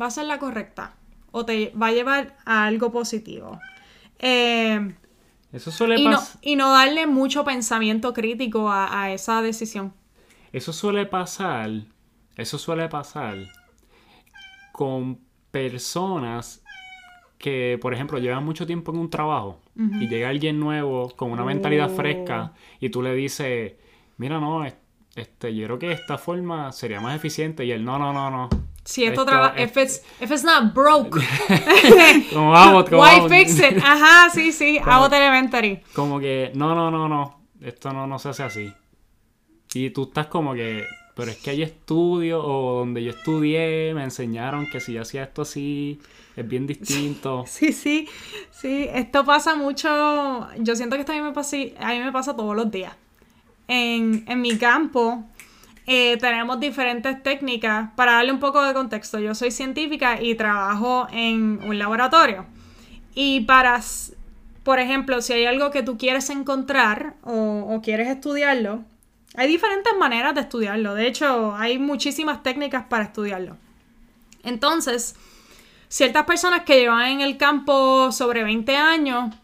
[0.00, 0.94] va a ser la correcta
[1.30, 3.60] o te va a llevar a algo positivo.
[4.18, 4.94] Eh,
[5.52, 6.38] Eso suele y, no, pasar.
[6.42, 9.92] y no darle mucho pensamiento crítico a, a esa decisión.
[10.52, 11.70] Eso suele pasar,
[12.36, 13.36] eso suele pasar
[14.72, 16.62] con personas
[17.44, 21.44] que, por ejemplo, llevan mucho tiempo en un trabajo y llega alguien nuevo con una
[21.44, 21.96] mentalidad Oh.
[21.96, 23.74] fresca y tú le dices,
[24.16, 24.74] mira, no, es-
[25.14, 28.48] este, yo creo que esta forma sería más eficiente y él, no, no, no, no.
[28.82, 31.20] Si esto, Esto trabaja, es- if it's, if it's not broke,
[32.32, 33.30] Como vamos, como why vamos.
[33.32, 33.78] fix it?
[33.84, 35.80] Ajá, sí, sí, hago elementary.
[35.94, 38.72] Como que, no, no, no, no, esto no, no se hace así.
[39.74, 44.02] Y tú estás como que, pero es que hay estudios o donde yo estudié me
[44.02, 46.00] enseñaron que si yo hacía esto así,
[46.36, 47.44] es bien distinto.
[47.48, 48.08] Sí, sí,
[48.50, 49.88] sí, esto pasa mucho,
[50.58, 52.94] yo siento que esto a mí me pasa, a mí me pasa todos los días.
[53.68, 55.24] En, en mi campo
[55.86, 61.06] eh, tenemos diferentes técnicas, para darle un poco de contexto, yo soy científica y trabajo
[61.12, 62.46] en un laboratorio.
[63.14, 63.80] Y para,
[64.64, 68.82] por ejemplo, si hay algo que tú quieres encontrar o quieres estudiarlo,
[69.36, 70.94] hay diferentes maneras de estudiarlo.
[70.94, 73.56] De hecho, hay muchísimas técnicas para estudiarlo.
[74.44, 75.16] Entonces,
[75.88, 79.34] ciertas personas que llevan en el campo sobre 20 años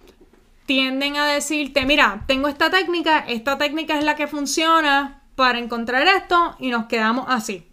[0.66, 6.06] tienden a decirte, mira, tengo esta técnica, esta técnica es la que funciona para encontrar
[6.06, 7.66] esto y nos quedamos así.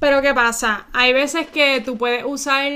[0.00, 0.86] Pero ¿qué pasa?
[0.92, 2.70] Hay veces que tú puedes usar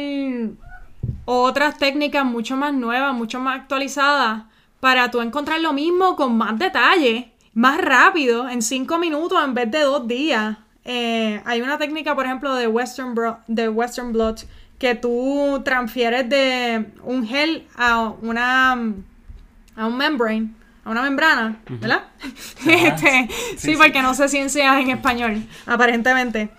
[1.25, 4.42] otras técnicas mucho más nuevas, mucho más actualizadas,
[4.81, 9.70] para tú encontrar lo mismo con más detalle, más rápido, en cinco minutos en vez
[9.70, 10.56] de dos días.
[10.84, 13.14] Eh, hay una técnica, por ejemplo, de Western,
[13.46, 14.46] de Western Blot
[14.78, 20.50] que tú transfieres de un gel a una a un membrane,
[20.84, 22.02] a una membrana, ¿verdad?
[22.66, 26.50] Este, sí, porque no sé ciencias en español, aparentemente.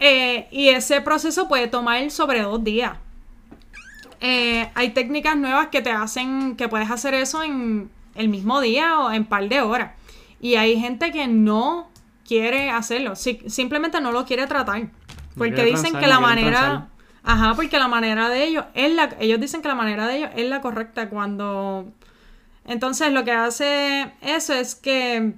[0.00, 2.92] Eh, y ese proceso puede tomar sobre dos días.
[4.20, 8.98] Eh, hay técnicas nuevas que te hacen que puedes hacer eso en el mismo día
[8.98, 9.92] o en par de horas.
[10.44, 11.88] Y hay gente que no
[12.28, 14.90] quiere hacerlo, simplemente no lo quiere tratar.
[15.38, 16.90] Porque dicen que la manera...
[17.22, 19.16] Ajá, porque la manera de ellos es la...
[19.20, 21.90] Ellos dicen que la manera de ellos es la correcta cuando...
[22.66, 25.32] Entonces lo que hace eso es que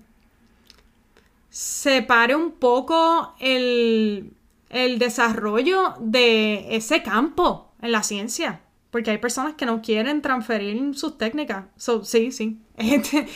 [1.50, 4.32] separe un poco el,
[4.70, 8.60] el desarrollo de ese campo en la ciencia.
[8.90, 11.66] Porque hay personas que no quieren transferir sus técnicas.
[11.76, 12.58] sí, sí.
[12.76, 13.26] Este,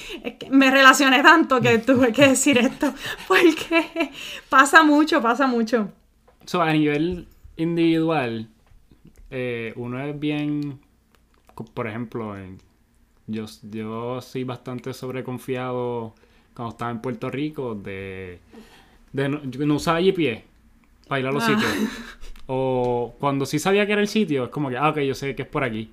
[0.51, 2.93] me relacioné tanto que tuve que decir esto.
[3.29, 4.11] Porque
[4.49, 5.91] pasa mucho, pasa mucho.
[6.45, 7.27] So, a nivel
[7.57, 8.49] individual,
[9.31, 10.81] eh, uno es bien.
[11.75, 12.35] Por ejemplo,
[13.27, 16.15] yo, yo soy bastante sobreconfiado
[16.55, 18.41] cuando estaba en Puerto Rico de,
[19.13, 20.45] de no, no usaba GPS
[21.07, 21.47] para ir a los ah.
[21.47, 21.73] sitios.
[22.53, 25.37] O cuando sí sabía que era el sitio, es como que, ah, ok, yo sé
[25.37, 25.89] que es por aquí.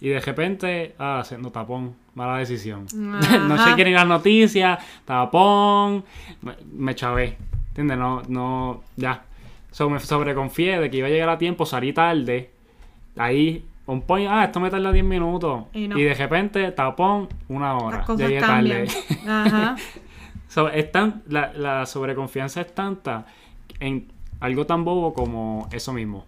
[0.00, 2.86] Y de repente, ah, no tapón, mala decisión.
[2.94, 6.04] no sé quién ir las noticias, tapón,
[6.42, 7.38] me, me chavé.
[7.68, 7.96] ¿Entiendes?
[7.96, 9.22] No, no, ya.
[9.70, 12.50] So, me sobreconfié de que iba a llegar a tiempo, salí tarde.
[13.16, 15.64] Ahí, un point, ah, esto me tarda 10 minutos.
[15.72, 18.04] Y, de repente, tapón, una hora.
[18.16, 18.88] Llegué tarde.
[19.26, 19.76] Ajá.
[20.48, 23.26] so, es tan, la, la sobreconfianza es tanta
[23.78, 24.08] en
[24.40, 26.26] algo tan bobo como eso mismo.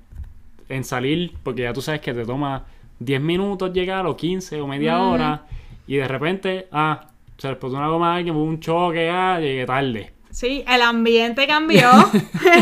[0.68, 2.64] En salir, porque ya tú sabes que te toma
[3.00, 5.46] 10 minutos llegar o 15 o media hora
[5.90, 9.40] y de repente, ah, se le explotó una goma a alguien, hubo un choque, ah,
[9.40, 10.14] llegué tarde.
[10.30, 11.90] Sí, el ambiente cambió,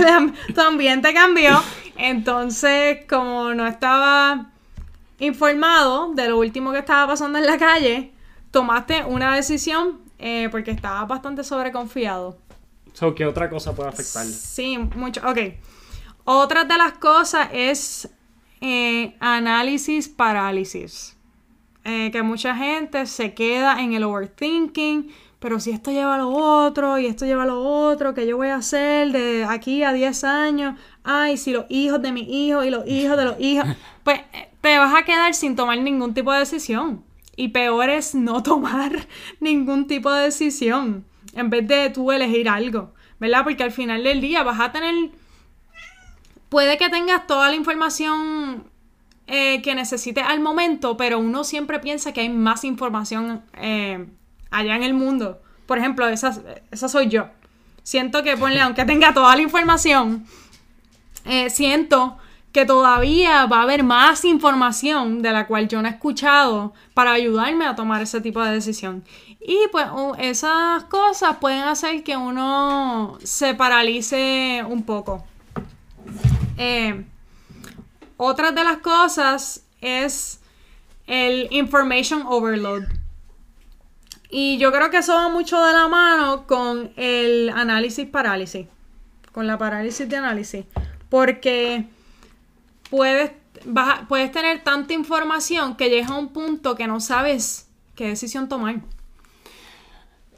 [0.55, 1.63] tu ambiente cambió,
[1.99, 4.47] entonces como no estaba
[5.19, 8.13] informado de lo último que estaba pasando en la calle,
[8.51, 12.39] tomaste una decisión eh, porque estabas bastante sobreconfiado.
[13.15, 14.25] ¿Qué otra cosa puede afectar?
[14.25, 15.21] Sí, mucho.
[15.29, 15.39] Ok.
[16.25, 18.09] Otra de las cosas es
[18.63, 21.18] eh, análisis parálisis.
[21.91, 26.29] Eh, que mucha gente se queda en el overthinking, pero si esto lleva a lo
[26.29, 29.95] otro y esto lleva a lo otro, ¿qué yo voy a hacer de aquí a
[29.95, 30.79] 10 años?
[31.03, 33.67] Ay, si los hijos de mis hijos y los hijos de los hijos,
[34.05, 37.07] pues eh, te vas a quedar sin tomar ningún tipo de decisión.
[37.37, 39.09] Y peor es no tomar
[39.41, 43.45] ningún tipo de decisión en vez de tú elegir algo, ¿verdad?
[43.45, 44.95] Porque al final del día vas a tener,
[46.51, 48.65] puede que tengas toda la información
[49.31, 54.07] eh, que necesites al momento, pero uno siempre piensa que hay más información eh,
[54.51, 55.43] allá en el mundo.
[55.67, 57.27] Por ejemplo, esa, esa soy yo.
[57.83, 60.25] Siento que, ponle, aunque tenga toda la información,
[61.27, 62.17] eh, siento
[62.53, 67.13] que todavía va a haber más información de la cual yo no he escuchado para
[67.13, 69.05] ayudarme a tomar ese tipo de decisión.
[69.41, 69.87] Y pues
[70.21, 75.23] esas cosas pueden hacer que uno se paralice un poco.
[76.57, 77.05] Eh,
[78.19, 80.41] otra de las cosas es
[81.07, 82.83] el information overload.
[84.29, 88.67] Y yo creo que eso va mucho de la mano con el análisis parálisis.
[89.33, 90.67] Con la parálisis de análisis.
[91.09, 91.87] Porque
[92.91, 93.31] puedes,
[94.09, 98.81] puedes tener tanta información que llega a un punto que no sabes qué decisión tomar.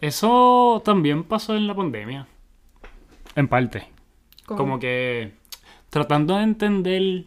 [0.01, 2.29] Eso también pasó en la pandemia.
[3.35, 3.89] En parte.
[4.47, 5.33] Como que
[5.89, 7.25] tratando de entender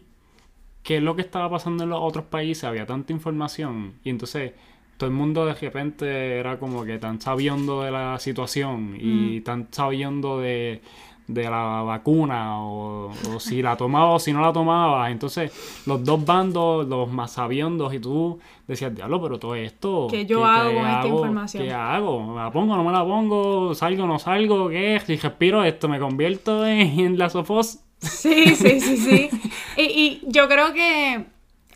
[0.84, 3.94] qué es lo que estaba pasando en los otros países, había tanta información.
[4.04, 4.52] Y entonces
[4.96, 9.44] todo el mundo de repente era como que tan sabiendo de la situación y mm.
[9.44, 10.82] tan sabiendo de,
[11.26, 15.10] de la vacuna o, si la tomaba o si no la tomaba.
[15.10, 20.06] Entonces, los dos bandos, los más sabiondos, y tú decías, diablo, pero todo esto.
[20.10, 21.62] ¿Qué yo hago con esta información?
[21.64, 22.34] ¿Qué hago?
[22.34, 23.74] ¿Me la pongo o no me la pongo?
[23.74, 24.68] ¿Salgo o no salgo?
[24.68, 25.00] ¿Qué?
[25.04, 27.80] Si respiro esto, me convierto en, la sofos.
[28.04, 29.30] Sí, sí, sí, sí.
[29.76, 31.26] y, yo creo que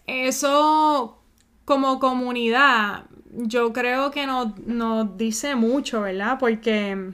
[0.06, 1.18] eso,
[1.64, 6.38] como comunidad, yo creo que nos, nos dice mucho, ¿verdad?
[6.38, 7.12] Porque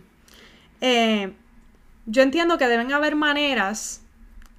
[0.80, 1.32] Eh,
[2.04, 4.02] yo entiendo que deben haber maneras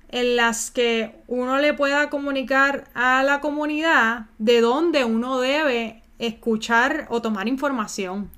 [0.09, 7.05] en las que uno le pueda comunicar a la comunidad de dónde uno debe escuchar
[7.09, 8.31] o tomar información.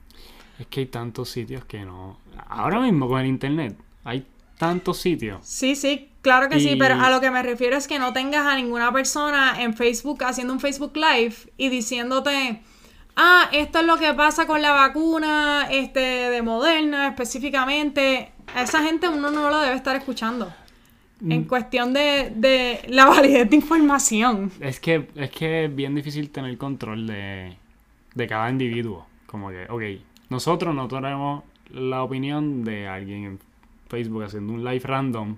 [0.59, 2.17] Es que hay tantos sitios que no.
[2.49, 4.25] Ahora mismo con el internet hay
[4.57, 5.39] tantos sitios.
[5.43, 8.45] Sí, sí, claro que sí, pero a lo que me refiero es que no tengas
[8.45, 12.61] a ninguna persona en Facebook haciendo un Facebook Live y diciéndote,
[13.15, 18.31] ah, esto es lo que pasa con la vacuna este, de Moderna específicamente.
[18.55, 20.51] A esa gente uno no lo debe estar escuchando.
[21.27, 24.51] En cuestión de, de la validez de información.
[24.59, 27.57] Es que, es que es bien difícil tener control de,
[28.13, 29.07] de cada individuo.
[29.25, 33.39] Como que, ok, nosotros no tenemos la opinión de alguien en
[33.87, 35.35] Facebook haciendo un live random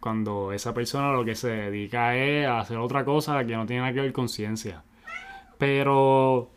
[0.00, 3.82] cuando esa persona lo que se dedica es a hacer otra cosa que no tiene
[3.82, 4.82] nada que ver con ciencia.
[5.58, 6.50] Pero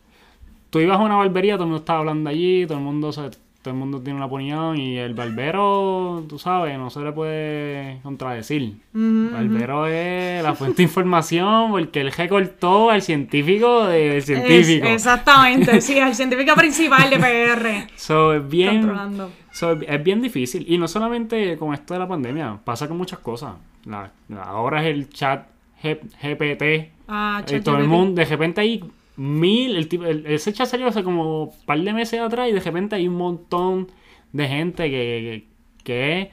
[0.70, 3.30] tú ibas a una barbería, todo el mundo estaba hablando allí, todo el mundo se-
[3.62, 8.00] todo el mundo tiene una opinión y el barbero, tú sabes, no se le puede
[8.02, 8.74] contradecir.
[8.94, 14.86] El barbero es la fuente de información porque él recortó al científico del Es- científico.
[14.88, 17.90] exactamente, sí, el científico principal de PR.
[17.96, 19.30] So, es bien, Controlando.
[19.52, 20.64] so, es bien difícil.
[20.68, 23.54] Y no solamente con esto de la pandemia, pasa con muchas cosas.
[23.84, 24.10] La-
[24.44, 25.46] ahora es el chat
[25.82, 26.90] G- GPT.
[27.08, 28.84] Ah, y todo el mundo, de repente hay
[29.16, 32.96] mil, el, tipo- ese chat hace como un par de meses atrás y de repente
[32.96, 33.88] hay un montón
[34.32, 35.44] de gente que,
[35.84, 36.30] que, que,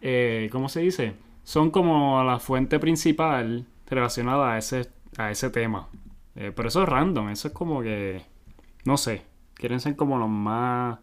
[0.00, 1.14] eh, ¿cómo se dice?
[1.44, 5.88] Son como la fuente principal relacionada a ese, a ese tema.
[6.36, 8.22] Eh, pero eso es random, eso es como que,
[8.84, 9.22] no sé,
[9.54, 10.98] quieren ser como los más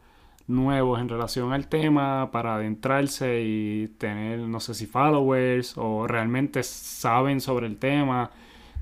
[0.48, 6.64] nuevos en relación al tema para adentrarse y tener, no sé si followers o realmente
[6.64, 8.32] saben sobre el tema.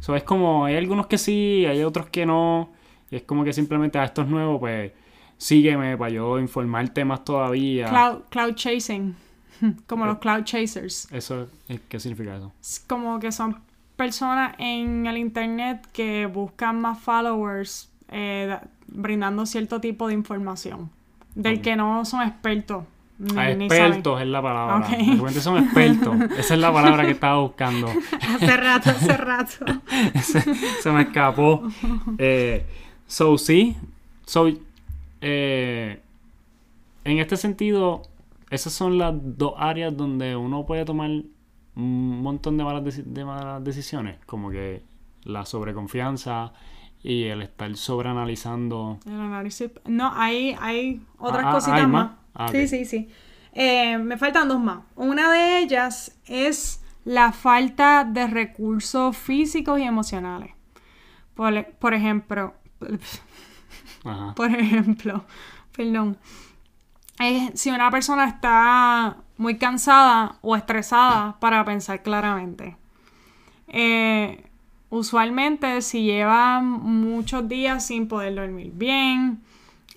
[0.03, 2.69] So, es como, hay algunos que sí, hay otros que no.
[3.09, 4.91] Y es como que simplemente a estos nuevos, pues,
[5.37, 7.87] sígueme para yo informar temas todavía.
[7.87, 9.15] Cloud, cloud chasing.
[9.87, 11.07] Como los cloud chasers.
[11.11, 12.51] Eso, es- ¿qué significa eso?
[12.59, 13.59] Es como que son
[13.95, 20.89] personas en el internet que buscan más followers eh, da- brindando cierto tipo de información
[21.35, 22.83] del que no son expertos
[23.23, 24.77] ni, Ah, expertos es la palabra.
[24.77, 24.89] Ok.
[24.89, 26.15] De repente son expertos.
[26.37, 27.87] Esa es la palabra que estaba buscando.
[27.87, 29.53] hace rato hace rato
[30.21, 31.63] se, se me escapó.
[32.17, 32.65] Eh,
[33.07, 33.75] so, sí.
[34.25, 34.47] So,
[35.21, 35.99] eh,
[37.05, 38.03] en este sentido,
[38.49, 41.09] esas son las dos áreas donde uno puede tomar
[41.75, 44.17] un montón de malas, deci- de malas decisiones.
[44.25, 44.83] Como que
[45.23, 46.53] la sobreconfianza
[47.01, 48.99] y el estar sobreanalizando.
[49.05, 52.17] el análisis no hay hay otras Ah, ah, cositas ¿hay más, más?
[52.35, 53.09] Ah, sí sí sí
[53.53, 59.83] Eh, me faltan dos más una de ellas es la falta de recursos físicos y
[59.83, 60.51] emocionales
[61.35, 62.53] por, por ejemplo
[64.05, 64.33] Ajá.
[64.35, 65.23] Por ejemplo,
[65.75, 66.17] perdón.
[67.19, 72.75] eh, si una persona está muy cansada o estresada para pensar claramente.
[73.67, 74.43] Eh,
[74.89, 79.41] usualmente si lleva muchos días sin poder dormir bien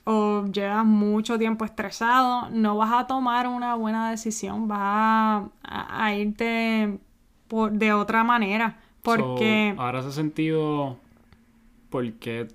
[0.09, 6.05] o llevas mucho tiempo estresado, no vas a tomar una buena decisión, vas a, a-
[6.07, 6.99] a irte
[7.49, 8.79] por, de otra manera.
[9.03, 9.73] Porque...
[9.77, 10.97] So, ahora hace sentido
[11.90, 12.47] por qué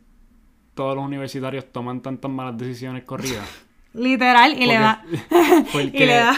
[0.74, 3.46] todos los universitarios toman tantas malas decisiones corridas.
[3.94, 5.04] Literal, y le da.
[5.74, 6.34] Porque, y le da.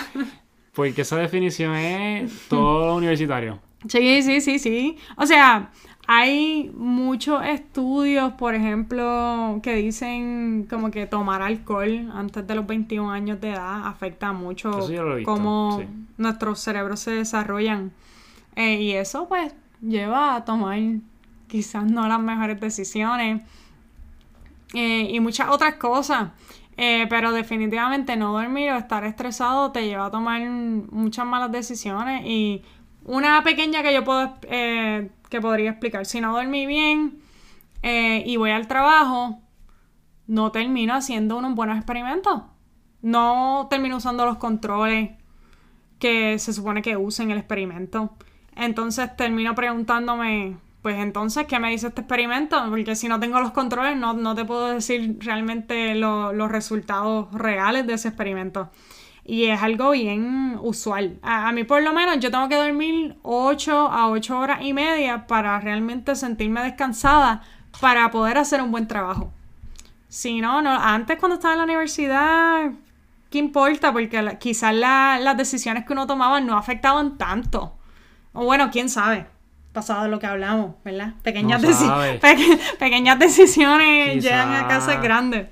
[0.73, 3.59] porque esa definición es todos los universitarios.
[3.87, 4.97] Sí, sí, sí, sí.
[5.17, 5.69] O sea,
[6.05, 13.09] hay muchos estudios, por ejemplo, que dicen como que tomar alcohol antes de los 21
[13.09, 14.79] años de edad afecta mucho
[15.23, 15.87] cómo sí.
[16.17, 17.93] nuestros cerebros se desarrollan.
[18.55, 20.77] Eh, y eso pues lleva a tomar
[21.47, 23.41] quizás no las mejores decisiones
[24.73, 26.31] eh, y muchas otras cosas.
[26.75, 32.25] Eh, pero definitivamente no dormir o estar estresado te lleva a tomar muchas malas decisiones.
[32.25, 32.61] Y
[33.05, 34.35] una pequeña que yo puedo
[35.33, 36.05] que podría explicar.
[36.05, 37.17] Si no dormí bien
[37.81, 39.41] eh, y voy al trabajo,
[40.27, 42.43] no termino haciendo unos buenos experimentos.
[43.01, 45.11] No termino usando los controles
[45.99, 48.13] que se supone que use en el experimento.
[48.55, 52.61] Entonces termino preguntándome, pues entonces, ¿qué me dice este experimento?
[52.69, 57.33] Porque si no tengo los controles, no, no te puedo decir realmente lo- los resultados
[57.33, 58.69] reales de ese experimento.
[59.25, 61.17] Y es algo bien usual.
[61.21, 64.73] A, a mí por lo menos yo tengo que dormir 8 a 8 horas y
[64.73, 67.41] media para realmente sentirme descansada
[67.79, 69.31] para poder hacer un buen trabajo.
[70.09, 72.71] Si no, no, antes cuando estaba en la universidad,
[73.29, 73.91] ¿qué importa?
[73.93, 77.75] Porque la- quizás la- las decisiones que uno tomaba no afectaban tanto.
[78.33, 79.25] O bueno, quién sabe.
[79.71, 81.13] Pasado lo que hablamos, ¿verdad?
[81.23, 82.13] Pequeñas, No deci- sabe.
[82.21, 85.47] peque- pequeñas decisiones Quizá- llegan a casas grandes.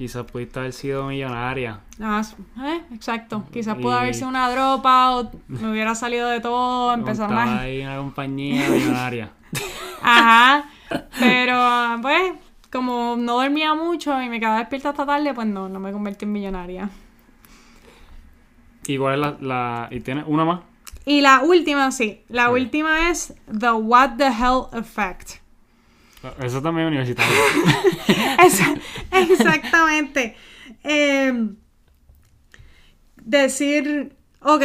[0.00, 1.80] Quizás pudiste haber sido millonaria.
[2.00, 2.22] Ah,
[2.64, 3.44] eh, exacto.
[3.52, 7.60] Quizás pudo haber sido una dropa o me hubiera salido de todo, empezar Estaba más.
[7.60, 9.30] ahí una compañía millonaria.
[10.02, 10.64] Ajá.
[11.18, 12.32] Pero, pues,
[12.72, 16.24] como no dormía mucho y me quedaba despierta hasta tarde, pues no, no me convertí
[16.24, 16.88] en millonaria.
[18.86, 20.60] ¿Y cuál es la, la- ¿Y tienes una más?
[21.04, 22.22] Y la última, sí.
[22.28, 25.40] La última es The What the Hell Effect.
[26.42, 27.34] Eso también es universitario.
[29.12, 30.36] Exactamente.
[30.84, 31.50] Eh,
[33.22, 34.62] decir, ok,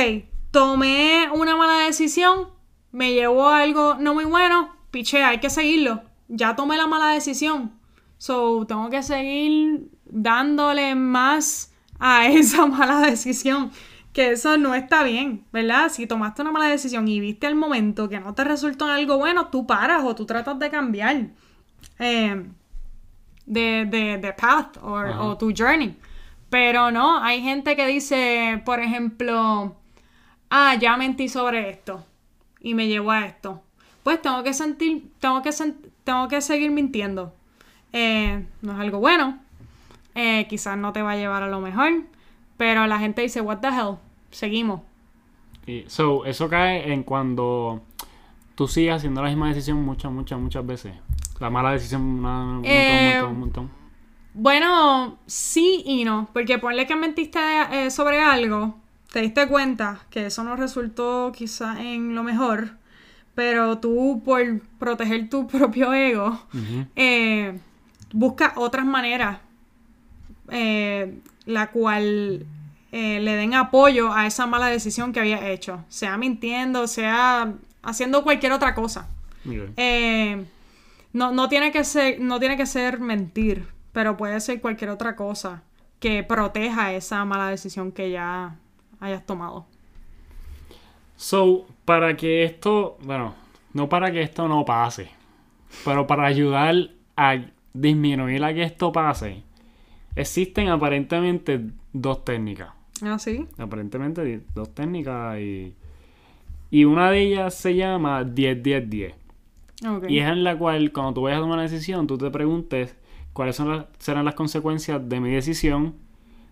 [0.52, 2.50] tomé una mala decisión,
[2.92, 6.04] me llevó a algo no muy bueno, piché, hay que seguirlo.
[6.28, 7.74] Ya tomé la mala decisión.
[8.18, 13.72] So, tengo que seguir dándole más a esa mala decisión.
[14.14, 15.92] Que eso no está bien, ¿verdad?
[15.92, 19.18] Si tomaste una mala decisión y viste el momento que no te resultó en algo
[19.18, 21.32] bueno, tú paras o tú tratas de cambiar.
[22.00, 22.46] Eh,
[23.46, 25.96] de, de, de path or- o tu journey.
[26.50, 29.76] Pero no, hay gente que dice, por ejemplo,
[30.50, 32.04] ah, ya mentí sobre esto
[32.62, 33.62] y me llevó a esto.
[34.04, 37.34] Pues tengo que sentir, tengo que, sen- tengo que seguir mintiendo.
[37.94, 39.40] Eh, no es algo bueno.
[40.16, 41.92] Eh, quizás no te va a llevar a lo mejor.
[42.58, 43.96] Pero la gente dice, what the hell,
[44.32, 44.82] seguimos.
[45.68, 47.82] Y, so, eso cae en cuando
[48.54, 50.94] tú sigues haciendo la misma decisión muchas, muchas, muchas veces.
[51.40, 53.86] La mala decisión, un montón, Eh, un montón, un montón.
[54.34, 57.40] Bueno, sí y no, porque ponle que mentiste
[57.72, 58.78] eh, sobre algo,
[59.12, 62.72] te diste cuenta que eso no resultó quizá en lo mejor,
[63.34, 66.38] pero tú por proteger tu propio ego,
[66.98, 67.58] eh,
[68.12, 69.40] busca otras maneras,
[70.50, 72.46] eh, la cual
[72.92, 78.54] le den apoyo a esa mala decisión que había hecho, sea mintiendo, sea haciendo cualquier
[78.54, 79.10] otra cosa.
[81.16, 85.16] No, no, tiene que ser, no tiene que ser mentir, pero puede ser cualquier otra
[85.16, 85.64] cosa
[86.02, 88.58] que proteja esa mala decisión que ya
[89.00, 89.66] hayas tomado.
[91.16, 93.34] So, para que esto, bueno,
[93.72, 95.10] no para que esto no pase,
[95.86, 99.42] pero para ayudar a disminuir a que esto pase,
[100.18, 101.62] existen aparentemente
[101.94, 102.74] dos técnicas.
[103.02, 103.48] ¿Ah, sí?
[103.58, 105.76] Aparentemente dos técnicas y,
[106.72, 109.14] y una de ellas se llama 10-10-10.
[110.08, 112.96] Y es en la cual cuando tú vayas a tomar una decisión, tú te preguntes
[113.34, 115.96] cuáles son las, serán las consecuencias de mi decisión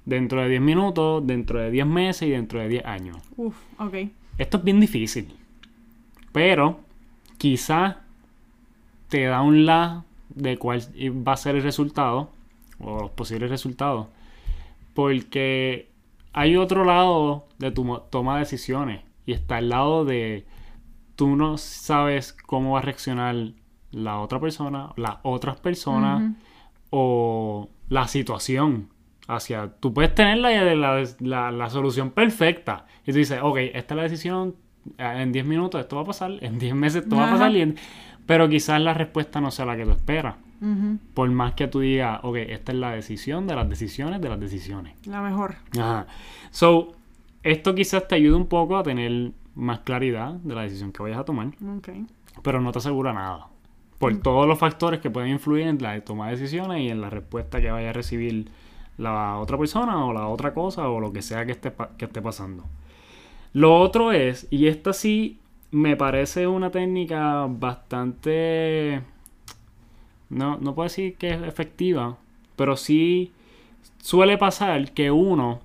[0.05, 3.17] dentro de 10 minutos, dentro de 10 meses y dentro de 10 años.
[3.37, 3.95] Uf, ok.
[4.37, 5.33] Esto es bien difícil.
[6.31, 6.79] Pero
[7.37, 7.97] quizás
[9.07, 10.81] te da un la de cuál
[11.27, 12.31] va a ser el resultado
[12.79, 14.07] o los posibles resultados.
[14.93, 15.89] Porque
[16.33, 20.45] hay otro lado de tu toma de decisiones y está el lado de
[21.15, 23.35] tú no sabes cómo va a reaccionar
[23.91, 26.21] la otra persona, las otras personas
[26.89, 28.89] o la situación
[29.27, 29.69] hacia...
[29.79, 33.95] Tú puedes tener la, la, la- la solución perfecta y tú dices, ok, esta es
[33.97, 34.55] la decisión,
[34.97, 37.51] eh, en 10 minutos esto va a pasar, en 10 meses esto va a pasar,
[37.55, 37.75] y en-
[38.25, 40.35] pero quizás la respuesta no sea la que tú esperas.
[41.13, 44.39] Por más que tú digas, ok, esta es la decisión de las decisiones de las
[44.39, 44.95] decisiones.
[45.05, 45.55] La mejor.
[45.77, 46.07] Ajá.
[46.51, 46.93] So,
[47.43, 51.19] esto quizás te ayude un poco a tener más claridad de la decisión que vayas
[51.19, 51.51] a tomar,
[52.41, 53.47] pero no te asegura nada.
[53.99, 57.09] Por todos los factores que pueden influir en la toma de decisiones y en la
[57.09, 58.49] respuesta que vaya a recibir
[58.97, 62.21] la otra persona o la otra cosa o lo que sea que esté, que esté
[62.21, 62.65] pasando.
[63.53, 65.39] Lo otro es, y esta sí
[65.71, 69.01] me parece una técnica bastante...
[70.29, 72.17] No, no puedo decir que es efectiva,
[72.55, 73.31] pero sí
[73.99, 75.59] suele pasar que uno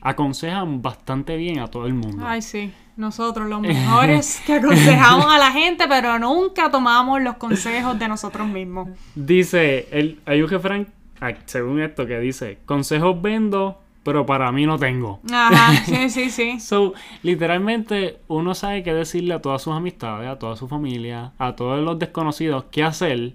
[0.00, 2.22] aconseja bastante bien a todo el mundo.
[2.26, 2.72] Ay, sí.
[3.00, 8.46] Nosotros, los mejores que aconsejamos a la gente, pero nunca tomamos los consejos de nosotros
[8.46, 8.90] mismos.
[9.14, 10.86] Dice, el, hay un refrán,
[11.22, 15.18] ah, según esto, que dice, consejos vendo, pero para mí no tengo.
[15.32, 16.60] Ajá, sí, sí, sí.
[16.60, 16.92] So,
[17.22, 21.82] literalmente, uno sabe qué decirle a todas sus amistades, a toda su familia, a todos
[21.82, 23.32] los desconocidos, qué hacer,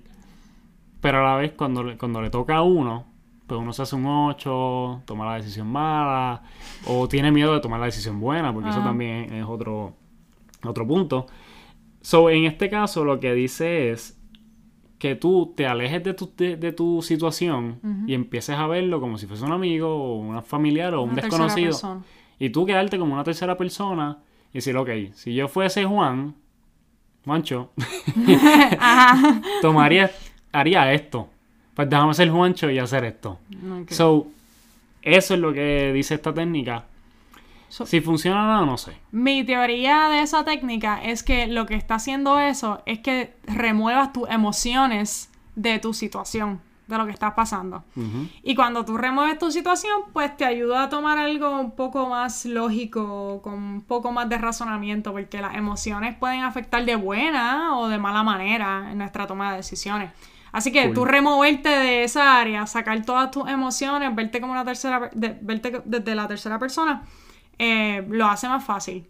[1.01, 3.05] pero a la vez cuando le, cuando le toca a uno,
[3.47, 6.43] pues uno se hace un 8, toma la decisión mala,
[6.87, 9.93] o tiene miedo de tomar la decisión buena, porque eso también es otro,
[10.63, 11.27] otro punto.
[12.01, 14.19] So, en este caso, lo que dice es
[14.99, 19.17] que tú te alejes de tu, de, de tu situación y empieces a verlo como
[19.17, 22.03] si fuese un amigo o un familiar o un Una desconocido.
[22.39, 24.19] Y tú quedarte como una tercera persona
[24.51, 26.35] y decir, ok, si yo fuese Juan,
[27.25, 27.71] Juancho,
[28.79, 29.41] Ajá.
[29.61, 30.11] tomaría,
[30.51, 31.29] haría esto.
[31.75, 33.37] Pues déjame ser Juancho y hacer esto.
[33.81, 33.91] Ok.
[33.91, 34.27] So,
[35.01, 36.85] eso es lo que dice esta técnica.
[37.69, 38.93] So- si funciona o no, no sé.
[39.11, 44.13] Mi teoría de esa técnica es que lo que está haciendo eso es que remuevas
[44.13, 46.61] tus emociones de tu situación.
[46.87, 47.83] de lo que estás pasando.
[47.95, 48.27] Ujú.
[48.43, 52.45] Y cuando tú remueves tu situación, pues te ayuda a tomar algo un poco más
[52.45, 57.87] lógico, con un poco más de razonamiento, porque las emociones pueden afectar de buena o
[57.87, 60.11] de mala manera en nuestra toma de decisiones.
[60.55, 60.93] Así que Cool.
[60.93, 65.81] tú removerte de esa área, sacar todas tus emociones, verte como una tercera, de- verte
[65.83, 67.03] desde la tercera persona,
[67.59, 69.05] eh, lo hace más fácil.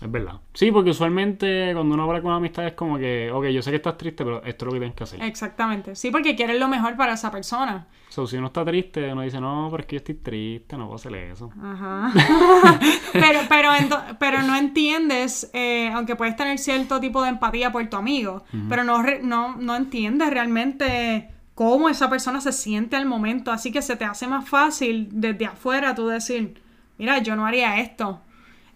[0.00, 0.40] Es verdad.
[0.52, 3.70] Sí, porque usualmente cuando uno habla con una amistad es como que, ok, yo sé
[3.70, 5.22] que estás triste, pero esto es lo que tienes que hacer.
[5.22, 5.94] Exactamente.
[5.94, 7.86] Sí, porque quieres lo mejor para esa persona.
[8.08, 10.84] So, si uno está triste, uno dice, no, pero es que yo estoy triste, no
[10.86, 11.50] puedo hacer eso.
[11.62, 12.12] Ajá.
[13.12, 13.70] pero, pero,
[14.18, 18.84] pero no entiendes, eh, aunque puedes tener cierto tipo de empatía por tu amigo, pero
[18.84, 23.52] no, re- no, no entiendes realmente cómo esa persona se siente al momento.
[23.52, 26.60] Así que se te hace más fácil desde afuera tú decir,
[26.98, 28.20] mira, yo no haría esto.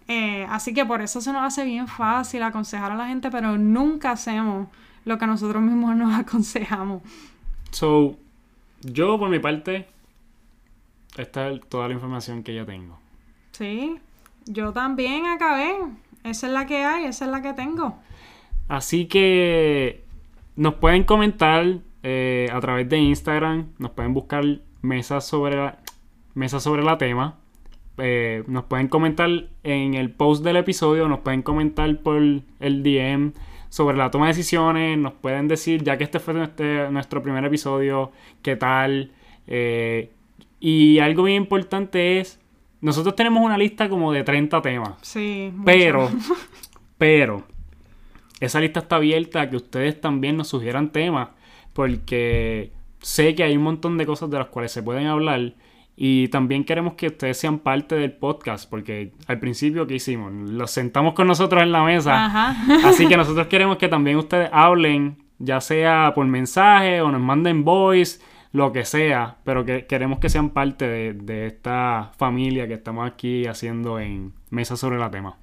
[0.07, 3.57] Eh, así que por eso se nos hace bien fácil aconsejar a la gente, pero
[3.57, 4.67] nunca hacemos
[5.05, 7.01] lo que nosotros mismos nos aconsejamos.
[7.71, 8.15] So,
[8.81, 9.87] yo por mi parte,
[11.17, 12.97] esta es toda la información que yo tengo.
[13.51, 13.97] Sí,
[14.45, 15.75] yo también acabé.
[16.23, 17.97] Esa es la que hay, esa es la que tengo.
[18.67, 20.03] Así que
[20.55, 24.43] nos pueden comentar eh, a través de Instagram, nos pueden buscar
[24.81, 25.77] mesas sobre la,
[26.33, 27.37] mesas sobre la tema.
[27.97, 29.29] Eh, nos pueden comentar
[29.63, 33.33] en el post del episodio, nos pueden comentar por el DM
[33.69, 37.43] sobre la toma de decisiones, nos pueden decir, ya que este fue nuestro, nuestro primer
[37.45, 39.11] episodio, qué tal.
[39.47, 40.11] Eh,
[40.59, 42.39] y algo bien importante es,
[42.81, 44.93] nosotros tenemos una lista como de 30 temas.
[45.01, 45.51] Sí.
[45.51, 45.65] mucho.
[45.65, 46.09] Pero,
[46.97, 47.43] pero,
[48.39, 51.29] esa lista está abierta a que ustedes también nos sugieran temas,
[51.73, 52.71] porque
[53.01, 55.53] sé que hay un montón de cosas de las cuales se pueden hablar
[55.99, 60.31] y también queremos que ustedes sean parte del podcast, porque al principio, ¿qué hicimos?
[60.31, 62.55] Los sentamos con nosotros en la mesa, Ajá.
[62.87, 67.65] así que nosotros queremos que también ustedes hablen, ya sea por mensaje o nos manden
[67.65, 68.21] voice,
[68.51, 73.09] lo que sea, pero que queremos que sean parte de, de esta familia que estamos
[73.09, 75.37] aquí haciendo en Mesa sobre la tema.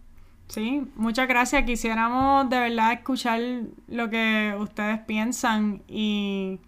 [0.47, 1.65] Sí, muchas gracias.
[1.65, 3.41] Quisiéramos de verdad escuchar
[3.89, 6.61] lo que ustedes piensan y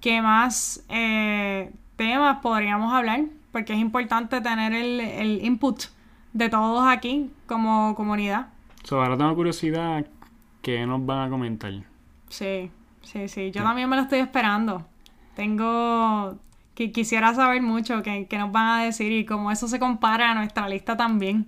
[0.00, 1.70] qué más eh,
[2.00, 3.20] temas podríamos hablar,
[3.52, 5.78] porque es importante tener el, el input
[6.32, 8.46] de todos aquí como comunidad.
[8.84, 10.06] So, ahora tengo curiosidad
[10.62, 11.72] que nos van a comentar.
[12.28, 12.70] Sí,
[13.02, 13.50] sí, sí.
[13.50, 14.86] Yo también me lo estoy esperando.
[15.34, 16.38] Tengo...
[16.74, 20.30] que quisiera saber mucho qué, qué nos van a decir y cómo eso se compara
[20.30, 21.44] a nuestra lista también.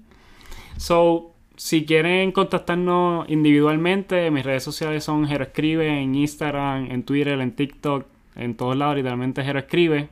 [0.77, 7.41] So, si quieren contactarnos individualmente, mis redes sociales son Jero Escribe en Instagram, en Twitter,
[7.41, 8.05] en TikTok,
[8.37, 10.11] en todos lados, literalmente Jero Escribe.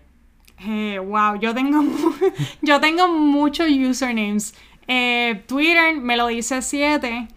[0.64, 1.82] Wow, yo tengo,
[2.62, 4.54] yo tengo muchos usernames.
[4.86, 7.28] Eh, Twitter me lo dice 7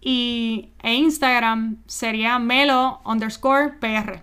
[0.00, 4.22] y e Instagram sería melo underscore pr.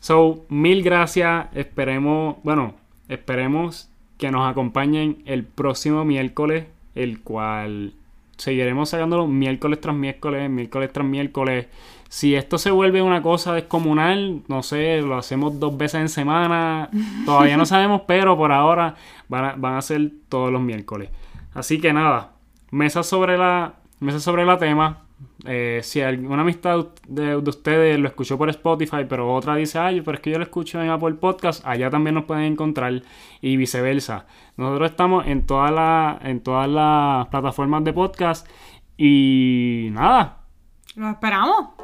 [0.00, 1.46] So, mil gracias.
[1.54, 2.74] Esperemos, bueno,
[3.08, 7.94] esperemos que nos acompañen el próximo miércoles, el cual
[8.36, 11.66] seguiremos sacándolo miércoles tras miércoles, miércoles tras miércoles.
[12.08, 16.90] Si esto se vuelve una cosa descomunal, no sé, lo hacemos dos veces en semana,
[17.26, 18.94] todavía no sabemos, pero por ahora
[19.28, 21.10] van a, van a ser todos los miércoles.
[21.52, 22.32] Así que nada,
[22.70, 25.04] mesa sobre la, mesa sobre la tema.
[25.46, 30.00] Eh, si alguna amistad de, de ustedes lo escuchó por Spotify, pero otra dice, ay,
[30.00, 33.02] pero es que yo lo escucho en Apple Podcast, allá también nos pueden encontrar
[33.40, 34.26] y viceversa.
[34.56, 38.48] Nosotros estamos en todas las en todas las plataformas de podcast
[38.96, 40.37] y nada,
[41.20, 41.74] Paramo?